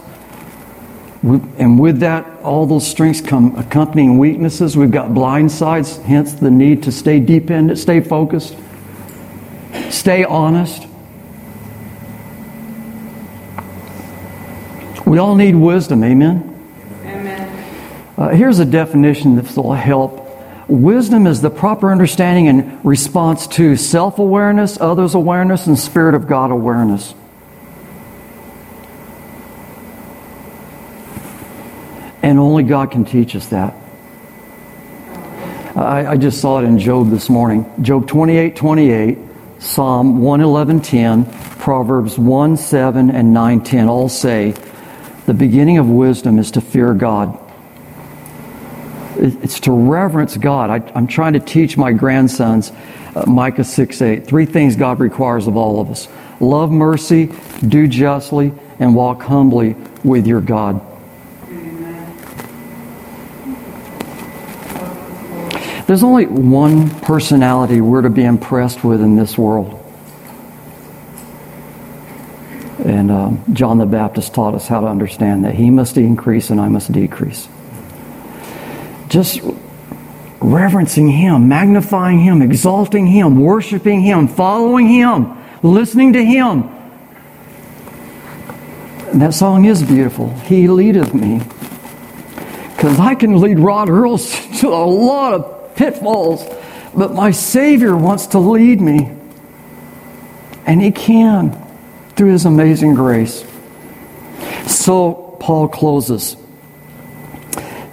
and 1.24 1.80
with 1.80 2.00
that, 2.00 2.26
all 2.46 2.66
those 2.66 2.88
strengths 2.88 3.22
come 3.22 3.56
accompanying 3.56 4.18
weaknesses. 4.18 4.78
We've 4.78 4.92
got 4.92 5.14
blind 5.14 5.52
sides, 5.52 5.98
hence 5.98 6.34
the 6.34 6.52
need 6.52 6.84
to 6.84 6.92
stay 6.92 7.20
dependent, 7.20 7.80
stay 7.80 8.00
focused, 8.00 8.56
stay 9.90 10.24
honest. 10.24 10.88
We 15.06 15.18
all 15.20 15.36
need 15.36 15.56
wisdom, 15.56 16.04
amen? 16.04 16.52
Amen. 17.04 18.14
Uh, 18.18 18.30
here's 18.30 18.60
a 18.60 18.66
definition 18.66 19.36
that 19.36 19.56
will 19.56 19.74
help. 19.74 20.26
Wisdom 20.68 21.28
is 21.28 21.42
the 21.42 21.52
proper 21.52 21.92
understanding 21.92 22.48
and 22.48 22.84
response 22.84 23.46
to 23.48 23.76
self 23.76 24.18
awareness, 24.18 24.80
others' 24.82 25.14
awareness, 25.14 25.68
and 25.68 25.78
Spirit 25.78 26.16
of 26.16 26.28
God 26.28 26.50
awareness. 26.50 27.14
And 32.26 32.40
only 32.40 32.64
God 32.64 32.90
can 32.90 33.06
teach 33.06 33.36
us 33.36 33.50
that. 33.50 33.76
I, 35.76 36.08
I 36.08 36.18
just 36.18 36.42
saw 36.42 36.58
it 36.58 36.64
in 36.64 36.80
Job 36.80 37.12
this 37.12 37.30
morning. 37.30 37.72
Job 37.84 38.08
28 38.08 38.56
28, 38.56 39.20
Psalm 39.60 40.24
111 40.24 40.82
10, 40.82 41.26
Proverbs 41.60 42.18
1 42.18 42.58
7, 42.58 43.12
and 43.12 43.32
9 43.32 43.64
10 43.64 43.88
all 43.88 44.10
say, 44.10 44.56
The 45.28 45.36
beginning 45.36 45.78
of 45.78 45.88
wisdom 45.88 46.40
is 46.40 46.50
to 46.52 46.62
fear 46.62 46.96
God. 46.96 47.38
It's 49.18 49.60
to 49.60 49.72
reverence 49.72 50.36
God. 50.36 50.72
I, 50.72 50.98
am 50.98 51.06
trying 51.06 51.34
to 51.34 51.40
teach 51.40 51.78
my 51.78 51.92
grandsons, 51.92 52.72
uh, 53.16 53.26
Micah 53.28 53.64
6 53.64 54.02
8, 54.02 54.26
three 54.26 54.48
things 54.48 54.76
God 54.76 55.00
requires 55.00 55.46
of 55.46 55.58
all 55.58 55.80
of 55.80 55.92
us 55.92 56.08
love 56.40 56.72
mercy, 56.72 57.32
do 57.68 57.88
justly, 57.88 58.52
and 58.80 58.96
walk 58.96 59.22
humbly 59.22 59.76
with 60.04 60.26
your 60.26 60.42
God. 60.42 60.82
There's 65.88 66.02
only 66.02 66.26
one 66.26 66.90
personality 67.02 67.80
we're 67.80 68.02
to 68.02 68.10
be 68.10 68.24
impressed 68.24 68.84
with 68.84 69.02
in 69.02 69.16
this 69.16 69.38
world. 69.38 69.82
And 72.84 73.12
um, 73.12 73.44
John 73.54 73.78
the 73.78 73.86
Baptist 73.86 74.34
taught 74.34 74.56
us 74.56 74.68
how 74.68 74.82
to 74.82 74.88
understand 74.88 75.46
that. 75.46 75.54
He 75.54 75.70
must 75.70 75.98
increase 75.98 76.50
and 76.50 76.60
I 76.60 76.70
must 76.70 76.92
decrease. 76.92 77.48
Just 79.10 79.42
reverencing 80.40 81.08
Him, 81.10 81.48
magnifying 81.48 82.20
Him, 82.20 82.42
exalting 82.42 83.06
Him, 83.06 83.40
worshiping 83.40 84.02
Him, 84.02 84.28
following 84.28 84.88
Him, 84.88 85.38
listening 85.62 86.14
to 86.14 86.24
Him. 86.24 86.64
And 89.12 89.22
that 89.22 89.34
song 89.34 89.66
is 89.66 89.84
beautiful. 89.84 90.34
He 90.40 90.68
leadeth 90.68 91.14
me. 91.14 91.42
Because 92.76 93.00
I 93.00 93.16
can 93.16 93.40
lead 93.40 93.60
Rod 93.60 93.90
Earls 93.90 94.32
to 94.60 94.68
a 94.68 94.86
lot 94.86 95.34
of 95.34 95.55
pitfalls, 95.76 96.46
but 96.96 97.14
my 97.14 97.32
Savior 97.32 97.96
wants 97.96 98.28
to 98.28 98.40
lead 98.40 98.82
me. 98.82 99.12
And 100.66 100.82
He 100.82 100.92
can 100.92 101.62
through 102.16 102.32
His 102.32 102.46
amazing 102.46 102.96
grace. 102.96 103.46
So, 104.68 105.38
Paul 105.40 105.68
closes. 105.68 106.38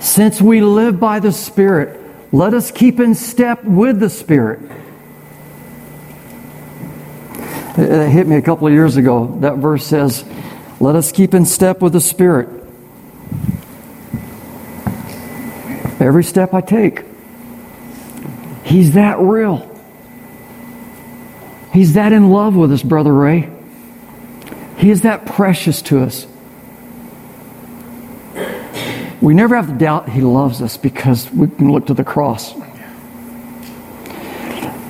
Since 0.00 0.40
we 0.40 0.60
live 0.62 0.98
by 0.98 1.20
the 1.20 1.32
Spirit, 1.32 2.00
let 2.32 2.54
us 2.54 2.70
keep 2.70 2.98
in 2.98 3.14
step 3.14 3.62
with 3.62 4.00
the 4.00 4.10
Spirit. 4.10 4.60
It 7.76 8.10
hit 8.10 8.26
me 8.26 8.36
a 8.36 8.42
couple 8.42 8.66
of 8.66 8.72
years 8.72 8.96
ago. 8.96 9.38
That 9.40 9.56
verse 9.56 9.86
says, 9.86 10.24
Let 10.80 10.94
us 10.94 11.12
keep 11.12 11.34
in 11.34 11.46
step 11.46 11.80
with 11.80 11.94
the 11.94 12.00
Spirit. 12.00 12.48
Every 16.00 16.24
step 16.24 16.52
I 16.52 16.60
take, 16.60 17.04
He's 18.72 18.92
that 18.92 19.18
real. 19.18 19.68
He's 21.74 21.92
that 21.92 22.14
in 22.14 22.30
love 22.30 22.56
with 22.56 22.72
us, 22.72 22.82
Brother 22.82 23.12
Ray. 23.12 23.50
He 24.78 24.88
is 24.88 25.02
that 25.02 25.26
precious 25.26 25.82
to 25.82 26.00
us. 26.00 26.26
We 29.20 29.34
never 29.34 29.56
have 29.56 29.66
to 29.66 29.74
doubt 29.74 30.08
He 30.08 30.22
loves 30.22 30.62
us 30.62 30.78
because 30.78 31.30
we 31.30 31.48
can 31.48 31.70
look 31.70 31.88
to 31.88 31.94
the 31.94 32.02
cross. 32.02 32.54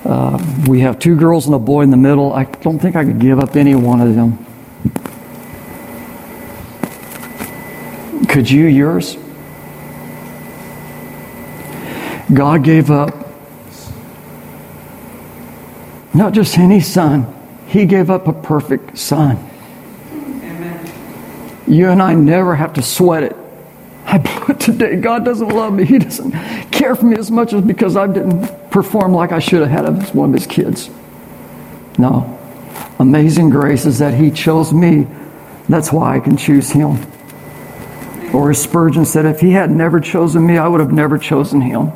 Uh, 0.04 0.64
we 0.68 0.78
have 0.82 1.00
two 1.00 1.16
girls 1.16 1.46
and 1.46 1.54
a 1.56 1.58
boy 1.58 1.82
in 1.82 1.90
the 1.90 1.96
middle. 1.96 2.32
I 2.32 2.44
don't 2.44 2.78
think 2.78 2.94
I 2.94 3.04
could 3.04 3.18
give 3.18 3.40
up 3.40 3.56
any 3.56 3.74
one 3.74 4.00
of 4.00 4.14
them. 4.14 4.38
Could 8.28 8.48
you 8.48 8.66
yours? 8.66 9.16
God 12.32 12.62
gave 12.62 12.88
up 12.88 13.21
not 16.14 16.32
just 16.32 16.58
any 16.58 16.80
son, 16.80 17.26
He 17.66 17.86
gave 17.86 18.10
up 18.10 18.28
a 18.28 18.32
perfect 18.32 18.98
son. 18.98 19.38
Amen. 20.12 20.92
You 21.66 21.88
and 21.88 22.02
I 22.02 22.14
never 22.14 22.54
have 22.54 22.74
to 22.74 22.82
sweat 22.82 23.22
it. 23.22 23.36
I 24.04 24.18
it 24.48 24.60
today. 24.60 24.96
God 24.96 25.24
doesn't 25.24 25.48
love 25.48 25.72
me. 25.72 25.84
He 25.84 25.98
doesn't 25.98 26.32
care 26.70 26.94
for 26.94 27.06
me 27.06 27.16
as 27.16 27.30
much 27.30 27.52
as 27.52 27.62
because 27.64 27.96
I 27.96 28.06
didn't 28.06 28.70
perform 28.70 29.12
like 29.12 29.32
I 29.32 29.38
should 29.38 29.60
have 29.60 29.70
had 29.70 29.86
as 29.86 30.14
one 30.14 30.30
of 30.30 30.34
his 30.34 30.46
kids. 30.46 30.90
No. 31.98 32.38
Amazing 32.98 33.50
grace 33.50 33.86
is 33.86 33.98
that 33.98 34.14
he 34.14 34.30
chose 34.30 34.72
me. 34.72 35.06
That's 35.68 35.92
why 35.92 36.16
I 36.16 36.20
can 36.20 36.36
choose 36.36 36.70
him. 36.70 36.98
Or 38.34 38.50
as 38.50 38.62
Spurgeon 38.62 39.04
said, 39.04 39.26
if 39.26 39.40
he 39.40 39.52
had 39.52 39.70
never 39.70 40.00
chosen 40.00 40.46
me, 40.46 40.56
I 40.56 40.66
would 40.66 40.80
have 40.80 40.92
never 40.92 41.18
chosen 41.18 41.60
him. 41.60 41.92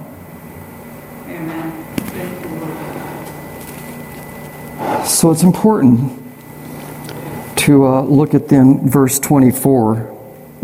So 5.16 5.30
it's 5.30 5.42
important 5.42 6.22
to 7.60 7.86
uh, 7.86 8.02
look 8.02 8.34
at 8.34 8.48
then 8.48 8.86
verse 8.86 9.18
24 9.18 10.14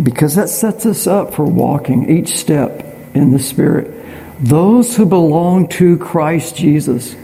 because 0.03 0.35
that 0.35 0.51
sets 0.51 0.85
us 0.85 1.07
up 1.07 1.33
for 1.33 1.47
walking 1.47 2.11
each 2.11 2.37
step 2.37 2.85
in 3.15 3.33
the 3.33 3.38
Spirit. 3.38 4.05
Those 4.41 4.95
who 4.95 5.07
belong 5.07 5.69
to 5.69 5.97
Christ 5.97 6.55
Jesus 6.55 7.17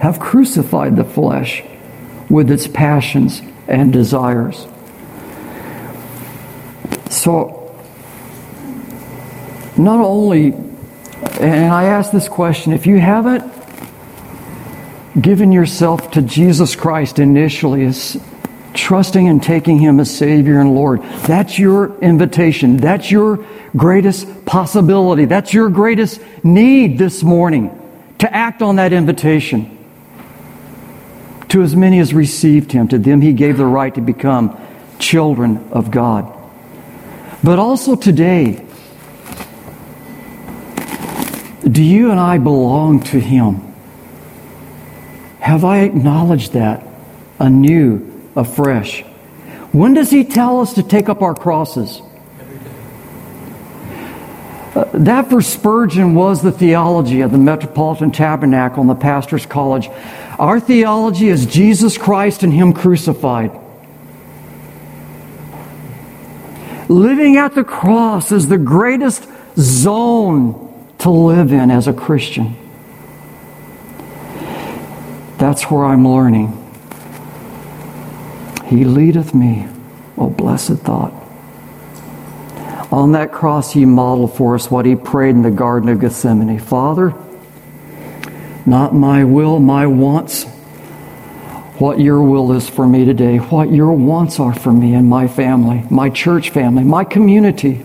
have 0.00 0.20
crucified 0.20 0.96
the 0.96 1.04
flesh 1.04 1.62
with 2.28 2.50
its 2.50 2.66
passions 2.66 3.40
and 3.66 3.90
desires. 3.90 4.66
So, 7.08 7.74
not 9.78 10.00
only, 10.00 10.52
and 11.40 11.72
I 11.72 11.84
ask 11.84 12.12
this 12.12 12.28
question 12.28 12.74
if 12.74 12.86
you 12.86 13.00
haven't 13.00 13.63
given 15.20 15.52
yourself 15.52 16.12
to 16.12 16.22
Jesus 16.22 16.74
Christ 16.74 17.18
initially 17.18 17.84
as 17.84 18.20
trusting 18.74 19.28
and 19.28 19.42
taking 19.42 19.78
Him 19.78 20.00
as 20.00 20.14
Savior 20.14 20.60
and 20.60 20.74
Lord. 20.74 21.02
That's 21.02 21.58
your 21.58 21.96
invitation. 22.00 22.76
That's 22.76 23.10
your 23.10 23.46
greatest 23.76 24.44
possibility. 24.44 25.24
That's 25.24 25.54
your 25.54 25.70
greatest 25.70 26.20
need 26.42 26.98
this 26.98 27.22
morning 27.22 27.80
to 28.18 28.34
act 28.34 28.62
on 28.62 28.76
that 28.76 28.92
invitation. 28.92 29.70
To 31.50 31.62
as 31.62 31.76
many 31.76 32.00
as 32.00 32.12
received 32.12 32.72
Him, 32.72 32.88
to 32.88 32.98
them 32.98 33.20
He 33.20 33.32
gave 33.32 33.56
the 33.56 33.66
right 33.66 33.94
to 33.94 34.00
become 34.00 34.60
children 34.98 35.68
of 35.70 35.90
God. 35.90 36.32
But 37.44 37.58
also 37.60 37.94
today, 37.94 38.64
do 41.62 41.82
you 41.82 42.10
and 42.10 42.18
I 42.18 42.38
belong 42.38 43.00
to 43.04 43.20
Him? 43.20 43.73
Have 45.44 45.62
I 45.62 45.80
acknowledged 45.80 46.54
that 46.54 46.86
anew 47.38 48.30
afresh. 48.34 49.02
When 49.72 49.92
does 49.92 50.08
he 50.08 50.24
tell 50.24 50.62
us 50.62 50.72
to 50.72 50.82
take 50.82 51.10
up 51.10 51.20
our 51.20 51.34
crosses? 51.34 52.00
Uh, 54.74 54.86
that 54.94 55.28
for 55.28 55.42
Spurgeon 55.42 56.14
was 56.14 56.40
the 56.40 56.50
theology 56.50 57.20
of 57.20 57.30
the 57.30 57.36
Metropolitan 57.36 58.10
Tabernacle 58.10 58.80
and 58.80 58.88
the 58.88 58.94
Pastor's 58.94 59.44
College. 59.44 59.90
Our 60.38 60.60
theology 60.60 61.28
is 61.28 61.44
Jesus 61.44 61.98
Christ 61.98 62.42
and 62.42 62.50
Him 62.50 62.72
crucified. 62.72 63.50
Living 66.88 67.36
at 67.36 67.54
the 67.54 67.64
cross 67.64 68.32
is 68.32 68.48
the 68.48 68.56
greatest 68.56 69.28
zone 69.58 70.88
to 71.00 71.10
live 71.10 71.52
in 71.52 71.70
as 71.70 71.86
a 71.86 71.92
Christian. 71.92 72.56
That's 75.38 75.64
where 75.64 75.84
I'm 75.84 76.06
learning. 76.06 76.60
He 78.66 78.84
leadeth 78.84 79.34
me. 79.34 79.66
Oh, 80.16 80.30
blessed 80.30 80.78
thought. 80.78 81.12
On 82.92 83.12
that 83.12 83.32
cross, 83.32 83.72
He 83.72 83.84
modeled 83.84 84.36
for 84.36 84.54
us 84.54 84.70
what 84.70 84.86
He 84.86 84.94
prayed 84.94 85.30
in 85.30 85.42
the 85.42 85.50
Garden 85.50 85.88
of 85.88 86.00
Gethsemane 86.00 86.58
Father, 86.58 87.14
not 88.64 88.94
my 88.94 89.24
will, 89.24 89.58
my 89.58 89.86
wants, 89.86 90.44
what 91.78 91.98
your 91.98 92.22
will 92.22 92.52
is 92.52 92.68
for 92.68 92.86
me 92.86 93.04
today, 93.04 93.38
what 93.38 93.70
your 93.70 93.92
wants 93.92 94.38
are 94.38 94.54
for 94.54 94.72
me 94.72 94.94
and 94.94 95.08
my 95.08 95.26
family, 95.26 95.84
my 95.90 96.08
church 96.08 96.50
family, 96.50 96.84
my 96.84 97.04
community. 97.04 97.84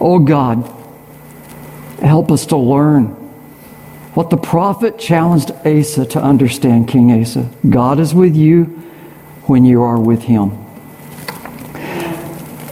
Oh 0.00 0.18
God, 0.18 0.70
help 2.00 2.30
us 2.30 2.46
to 2.46 2.56
learn 2.56 3.21
what 4.14 4.30
the 4.30 4.36
prophet 4.36 4.98
challenged 4.98 5.50
Asa 5.64 6.04
to 6.06 6.22
understand, 6.22 6.88
King 6.88 7.20
Asa. 7.20 7.48
God 7.68 7.98
is 7.98 8.14
with 8.14 8.36
you 8.36 8.64
when 9.46 9.64
you 9.64 9.82
are 9.82 9.98
with 9.98 10.22
Him. 10.22 10.52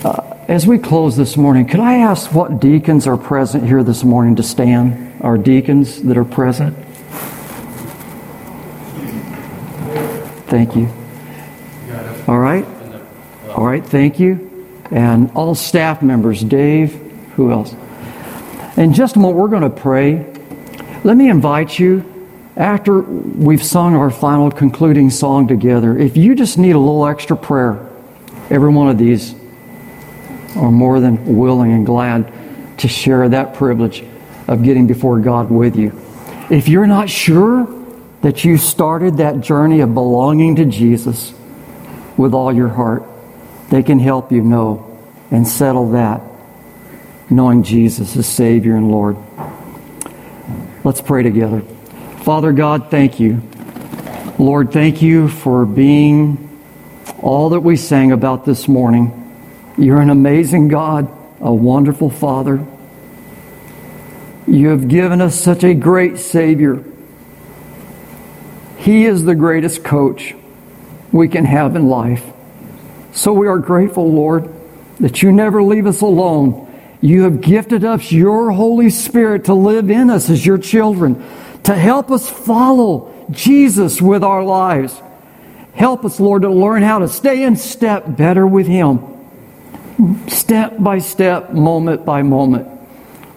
Uh, 0.05 0.37
as 0.49 0.67
we 0.67 0.79
close 0.79 1.17
this 1.17 1.37
morning, 1.37 1.67
could 1.67 1.81
I 1.81 1.99
ask 1.99 2.33
what 2.35 2.61
deacons 2.61 3.07
are 3.07 3.17
present 3.17 3.67
here 3.67 3.83
this 3.83 4.05
morning 4.05 4.37
to 4.37 4.43
stand? 4.43 5.23
Our 5.23 5.39
deacons 5.39 6.03
that 6.03 6.17
are 6.17 6.25
present? 6.25 6.77
Thank 10.49 10.77
you. 10.77 10.89
All 12.27 12.39
right. 12.39 12.67
All 13.51 13.65
right, 13.65 13.85
thank 13.85 14.21
you. 14.21 14.47
And 14.91 15.31
all 15.33 15.55
staff 15.55 16.03
members, 16.03 16.43
Dave, 16.43 16.95
who 17.37 17.51
else? 17.51 17.75
In 18.77 18.93
just 18.93 19.17
a 19.17 19.19
moment, 19.19 19.39
we're 19.39 19.49
going 19.49 19.63
to 19.63 19.71
pray. 19.71 20.30
Let 21.03 21.17
me 21.17 21.31
invite 21.31 21.79
you 21.79 22.05
after 22.57 23.01
we've 23.01 23.63
sung 23.63 23.97
our 23.97 24.11
final 24.11 24.51
concluding 24.51 25.09
song 25.09 25.49
together, 25.49 25.97
if 25.97 26.19
you 26.19 26.35
just 26.35 26.59
need 26.59 26.73
a 26.73 26.79
little 26.79 27.07
extra 27.07 27.39
prayer, 27.39 27.89
every 28.51 28.69
one 28.71 28.91
of 28.91 28.99
these 28.99 29.35
are 30.57 30.71
more 30.71 31.01
than 31.01 31.37
willing 31.39 31.73
and 31.73 31.87
glad 31.87 32.31
to 32.81 32.89
share 32.89 33.31
that 33.31 33.55
privilege 33.55 34.05
of 34.47 34.63
getting 34.63 34.87
before 34.87 35.21
God 35.21 35.51
with 35.51 35.75
you. 35.75 35.99
If 36.51 36.69
you're 36.69 36.87
not 36.87 37.09
sure 37.09 37.67
that 38.21 38.45
you 38.45 38.59
started 38.59 39.17
that 39.19 39.41
journey 39.41 39.81
of 39.81 39.95
belonging 39.95 40.57
to 40.57 40.67
Jesus 40.67 41.33
with 42.19 42.35
all 42.35 42.53
your 42.53 42.69
heart, 42.69 43.05
they 43.71 43.83
can 43.83 44.01
help 44.01 44.33
you 44.33 44.43
know 44.43 44.99
and 45.31 45.49
settle 45.49 45.93
that, 45.93 46.21
knowing 47.31 47.63
Jesus 47.63 48.17
as 48.17 48.27
Savior 48.27 48.77
and 48.77 48.91
Lord. 48.91 49.17
Let's 50.83 51.01
pray 51.03 51.23
together. 51.23 51.61
Father 52.23 52.53
God, 52.53 52.91
thank 52.91 53.21
you. 53.21 53.43
Lord, 54.39 54.73
thank 54.73 55.03
you 55.03 55.29
for 55.29 55.67
being 55.67 56.47
all 57.21 57.51
that 57.51 57.61
we 57.61 57.77
sang 57.77 58.13
about 58.13 58.47
this 58.47 58.67
morning. 58.67 59.17
You're 59.77 60.01
an 60.01 60.09
amazing 60.09 60.69
God, 60.69 61.11
a 61.41 61.53
wonderful 61.53 62.09
Father. 62.09 62.67
You 64.47 64.69
have 64.69 64.89
given 64.89 65.21
us 65.21 65.39
such 65.39 65.65
a 65.65 65.75
great 65.75 66.19
Savior. 66.19 66.83
He 68.79 69.05
is 69.05 69.25
the 69.25 69.35
greatest 69.35 69.85
coach 69.85 70.35
we 71.13 71.29
can 71.29 71.45
have 71.45 71.77
in 71.77 71.89
life. 71.89 72.25
So 73.13 73.35
we 73.35 73.49
are 73.49 73.59
grateful, 73.59 74.11
Lord. 74.11 74.51
that 75.01 75.23
you 75.23 75.33
never 75.33 75.63
leave 75.63 75.87
us 75.87 76.03
alone. 76.03 76.70
You 77.01 77.23
have 77.23 77.41
gifted 77.41 77.85
us 77.85 78.13
your 78.13 78.51
Holy 78.51 78.91
Spirit 78.91 79.47
to 79.47 79.55
live 79.55 79.91
in 79.91 80.11
us 80.11 80.29
as 80.29 80.45
your 80.45 80.59
children, 80.59 81.25
to 81.65 81.75
help 81.75 82.11
us 82.11 82.29
follow 82.29 83.27
Jesus 83.31 84.03
with 84.03 84.23
our 84.23 84.45
lives. 84.45 85.01
Help 85.75 86.05
us, 86.05 86.21
Lord, 86.21 86.43
to 86.43 86.51
learn 86.51 86.83
how 86.83 86.99
to 86.99 87.09
stay 87.09 87.43
in 87.43 87.57
step 87.57 88.17
better 88.17 88.47
with 88.47 88.67
Him, 88.67 89.01
step 90.29 90.75
by 90.79 90.99
step, 90.99 91.53
moment 91.53 92.05
by 92.05 92.23
moment. 92.23 92.69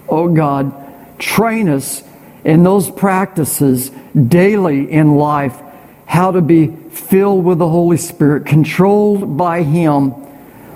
Oh 0.10 0.28
God, 0.28 0.74
train 1.20 1.70
us 1.70 2.04
in 2.44 2.64
those 2.64 2.90
practices 2.90 3.92
daily 4.16 4.92
in 4.92 5.16
life, 5.16 5.58
how 6.06 6.32
to 6.32 6.42
be 6.42 6.68
filled 6.68 7.46
with 7.46 7.60
the 7.60 7.70
Holy 7.70 7.98
Spirit, 7.98 8.46
controlled 8.46 9.38
by 9.38 9.64
Him, 9.64 10.14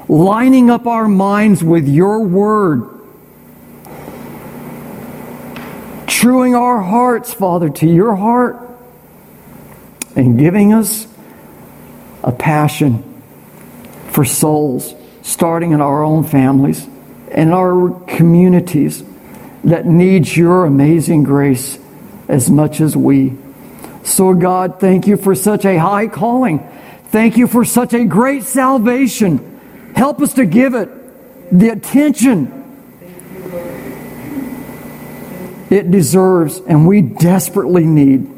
lining 0.10 0.70
up 0.70 0.88
our 0.88 1.08
minds 1.08 1.64
with 1.64 1.88
your 1.88 2.20
word, 2.20 2.90
truing 6.08 6.56
our 6.56 6.82
hearts, 6.82 7.34
Father, 7.34 7.70
to 7.70 7.88
your 7.88 8.16
heart, 8.16 8.58
and 10.16 10.40
giving 10.40 10.74
us 10.74 11.08
a 12.24 12.32
passion 12.32 13.04
for 14.12 14.26
souls, 14.26 14.94
starting 15.22 15.72
in 15.72 15.82
our 15.82 16.04
own 16.04 16.24
families 16.24 16.88
and 17.32 17.54
our 17.54 17.92
communities 18.08 19.04
that 19.64 19.86
needs 19.86 20.36
your 20.36 20.66
amazing 20.66 21.24
grace 21.24 21.78
as 22.28 22.50
much 22.50 22.80
as 22.80 22.96
we. 22.96 23.36
So, 24.04 24.34
God, 24.34 24.80
thank 24.80 25.06
you 25.06 25.18
for 25.18 25.36
such 25.36 25.66
a 25.66 25.78
high 25.78 26.08
calling. 26.08 26.68
Thank 27.12 27.38
you 27.38 27.48
for 27.48 27.66
such 27.66 27.94
a 27.94 28.06
great 28.06 28.44
salvation. 28.44 29.57
Help 29.98 30.22
us 30.22 30.36
to 30.36 30.46
give 30.46 30.76
it 30.76 30.90
the 31.52 31.70
attention 31.70 32.54
it 35.72 35.90
deserves 35.90 36.60
and 36.60 36.88
we 36.88 37.02
desperately 37.02 37.84
need. 37.84 38.32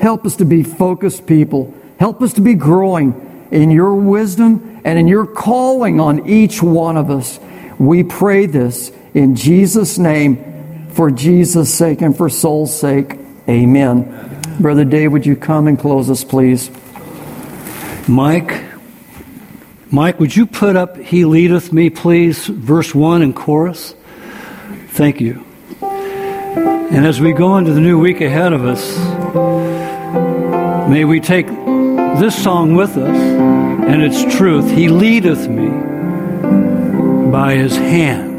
Help 0.00 0.26
us 0.26 0.34
to 0.34 0.44
be 0.44 0.64
focused 0.64 1.28
people. 1.28 1.72
Help 2.00 2.20
us 2.22 2.32
to 2.32 2.40
be 2.40 2.54
growing 2.54 3.46
in 3.52 3.70
your 3.70 3.94
wisdom 3.94 4.80
and 4.84 4.98
in 4.98 5.06
your 5.06 5.26
calling 5.26 6.00
on 6.00 6.28
each 6.28 6.60
one 6.60 6.96
of 6.96 7.08
us. 7.08 7.38
We 7.78 8.02
pray 8.02 8.46
this 8.46 8.90
in 9.14 9.36
Jesus' 9.36 9.96
name, 9.96 10.88
for 10.90 11.08
Jesus' 11.12 11.72
sake 11.72 12.02
and 12.02 12.16
for 12.16 12.28
soul's 12.28 12.76
sake. 12.76 13.16
Amen. 13.48 14.40
Brother 14.58 14.84
Dave, 14.84 15.12
would 15.12 15.24
you 15.24 15.36
come 15.36 15.68
and 15.68 15.78
close 15.78 16.10
us, 16.10 16.24
please? 16.24 16.68
Mike, 18.08 18.73
Mike, 19.94 20.18
would 20.18 20.34
you 20.34 20.44
put 20.44 20.74
up 20.74 20.96
He 20.96 21.24
Leadeth 21.24 21.72
Me, 21.72 21.88
please, 21.88 22.48
verse 22.48 22.92
1 22.92 23.22
and 23.22 23.34
chorus? 23.34 23.94
Thank 24.88 25.20
you. 25.20 25.46
And 25.80 27.06
as 27.06 27.20
we 27.20 27.32
go 27.32 27.56
into 27.58 27.72
the 27.72 27.80
new 27.80 28.00
week 28.00 28.20
ahead 28.20 28.52
of 28.52 28.64
us, 28.64 28.98
may 30.90 31.04
we 31.04 31.20
take 31.20 31.46
this 31.46 32.34
song 32.42 32.74
with 32.74 32.96
us 32.96 33.16
and 33.16 34.02
its 34.02 34.36
truth. 34.36 34.68
He 34.68 34.88
leadeth 34.88 35.46
me 35.46 35.68
by 37.30 37.54
his 37.54 37.76
hand. 37.76 38.33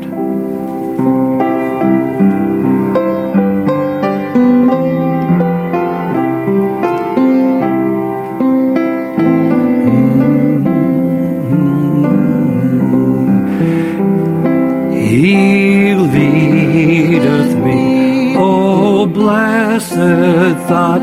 Thought, 19.80 21.02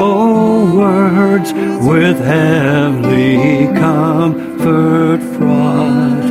oh 0.00 0.76
words 0.76 1.52
with 1.86 2.18
heavenly 2.18 3.66
comfort 3.78 5.20
fraught. 5.36 6.30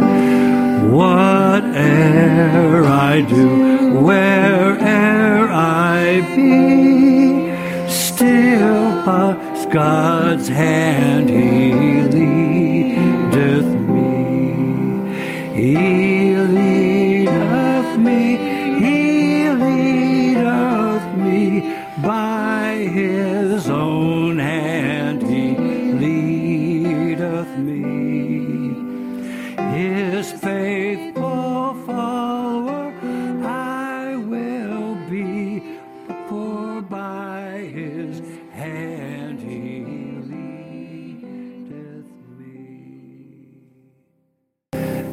Whate'er 0.92 2.86
I 2.86 3.22
do, 3.22 4.00
where'er 4.02 5.50
I 5.52 6.22
be, 6.36 7.52
still 7.90 9.06
by 9.06 9.52
God's 9.72 10.50
hand 10.50 11.30
He 11.30 12.02
leadeth 12.04 13.66
me. 13.90 14.44
He 15.56 16.11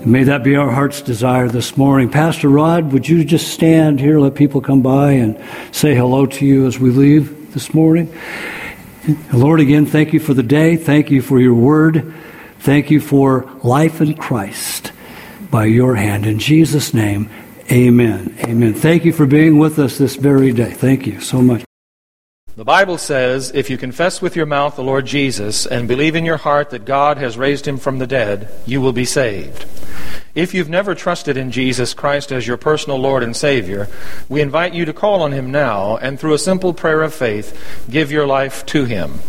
me. 0.00 0.06
May 0.06 0.24
that 0.24 0.42
be 0.42 0.56
our 0.56 0.70
heart's 0.70 1.02
desire 1.02 1.48
this 1.48 1.76
morning. 1.76 2.10
Pastor 2.10 2.48
Rod, 2.48 2.92
would 2.92 3.08
you 3.08 3.24
just 3.24 3.48
stand 3.48 4.00
here, 4.00 4.18
let 4.18 4.34
people 4.34 4.60
come 4.60 4.82
by 4.82 5.12
and 5.12 5.42
say 5.72 5.94
hello 5.94 6.26
to 6.26 6.46
you 6.46 6.66
as 6.66 6.78
we 6.78 6.90
leave 6.90 7.52
this 7.52 7.72
morning? 7.74 8.12
Lord, 9.32 9.60
again, 9.60 9.86
thank 9.86 10.12
you 10.12 10.20
for 10.20 10.34
the 10.34 10.42
day. 10.42 10.76
Thank 10.76 11.10
you 11.10 11.22
for 11.22 11.40
your 11.40 11.54
word. 11.54 12.14
Thank 12.60 12.90
you 12.90 13.00
for 13.00 13.50
life 13.62 14.00
in 14.00 14.14
Christ 14.14 14.92
by 15.50 15.66
your 15.66 15.94
hand. 15.94 16.26
In 16.26 16.38
Jesus' 16.38 16.92
name, 16.92 17.30
amen. 17.70 18.36
Amen. 18.44 18.74
Thank 18.74 19.04
you 19.04 19.12
for 19.12 19.26
being 19.26 19.58
with 19.58 19.78
us 19.78 19.98
this 19.98 20.16
very 20.16 20.52
day. 20.52 20.72
Thank 20.72 21.06
you 21.06 21.20
so 21.20 21.40
much. 21.40 21.67
The 22.58 22.64
Bible 22.64 22.98
says, 22.98 23.52
if 23.54 23.70
you 23.70 23.78
confess 23.78 24.20
with 24.20 24.34
your 24.34 24.44
mouth 24.44 24.74
the 24.74 24.82
Lord 24.82 25.06
Jesus 25.06 25.64
and 25.64 25.86
believe 25.86 26.16
in 26.16 26.24
your 26.24 26.38
heart 26.38 26.70
that 26.70 26.84
God 26.84 27.16
has 27.18 27.38
raised 27.38 27.68
him 27.68 27.76
from 27.76 28.00
the 28.00 28.06
dead, 28.08 28.52
you 28.66 28.80
will 28.80 28.92
be 28.92 29.04
saved. 29.04 29.64
If 30.34 30.54
you've 30.54 30.68
never 30.68 30.94
trusted 30.94 31.36
in 31.36 31.50
Jesus 31.50 31.94
Christ 31.94 32.30
as 32.30 32.46
your 32.46 32.56
personal 32.56 32.98
Lord 32.98 33.22
and 33.22 33.34
Savior, 33.34 33.88
we 34.28 34.40
invite 34.40 34.74
you 34.74 34.84
to 34.84 34.92
call 34.92 35.22
on 35.22 35.32
him 35.32 35.50
now 35.50 35.96
and 35.96 36.20
through 36.20 36.34
a 36.34 36.38
simple 36.38 36.74
prayer 36.74 37.02
of 37.02 37.14
faith, 37.14 37.86
give 37.90 38.12
your 38.12 38.26
life 38.26 38.64
to 38.66 38.84
him. 38.84 39.20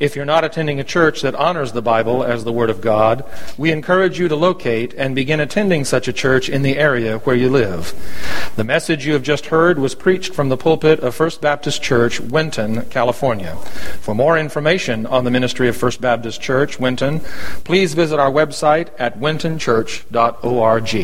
If 0.00 0.16
you're 0.16 0.24
not 0.24 0.44
attending 0.44 0.80
a 0.80 0.84
church 0.84 1.20
that 1.22 1.34
honors 1.34 1.72
the 1.72 1.82
Bible 1.82 2.24
as 2.24 2.42
the 2.42 2.52
Word 2.52 2.70
of 2.70 2.80
God, 2.80 3.24
we 3.58 3.70
encourage 3.70 4.18
you 4.18 4.28
to 4.28 4.36
locate 4.36 4.94
and 4.94 5.14
begin 5.14 5.40
attending 5.40 5.84
such 5.84 6.08
a 6.08 6.12
church 6.12 6.48
in 6.48 6.62
the 6.62 6.78
area 6.78 7.18
where 7.18 7.36
you 7.36 7.50
live. 7.50 7.92
The 8.56 8.64
message 8.64 9.06
you 9.06 9.12
have 9.12 9.22
just 9.22 9.46
heard 9.46 9.78
was 9.78 9.94
preached 9.94 10.34
from 10.34 10.48
the 10.48 10.56
pulpit 10.56 11.00
of 11.00 11.14
First 11.14 11.40
Baptist 11.42 11.82
Church, 11.82 12.18
Winton, 12.18 12.86
California. 12.86 13.56
For 14.00 14.14
more 14.14 14.38
information 14.38 15.04
on 15.06 15.24
the 15.24 15.30
ministry 15.30 15.68
of 15.68 15.76
First 15.76 16.00
Baptist 16.00 16.40
Church, 16.40 16.80
Winton, 16.80 17.20
please 17.64 17.92
visit 17.92 18.18
our 18.18 18.30
website 18.30 18.88
at 18.98 19.20
wintonchurch.org 19.20 20.29
org. 20.42 20.94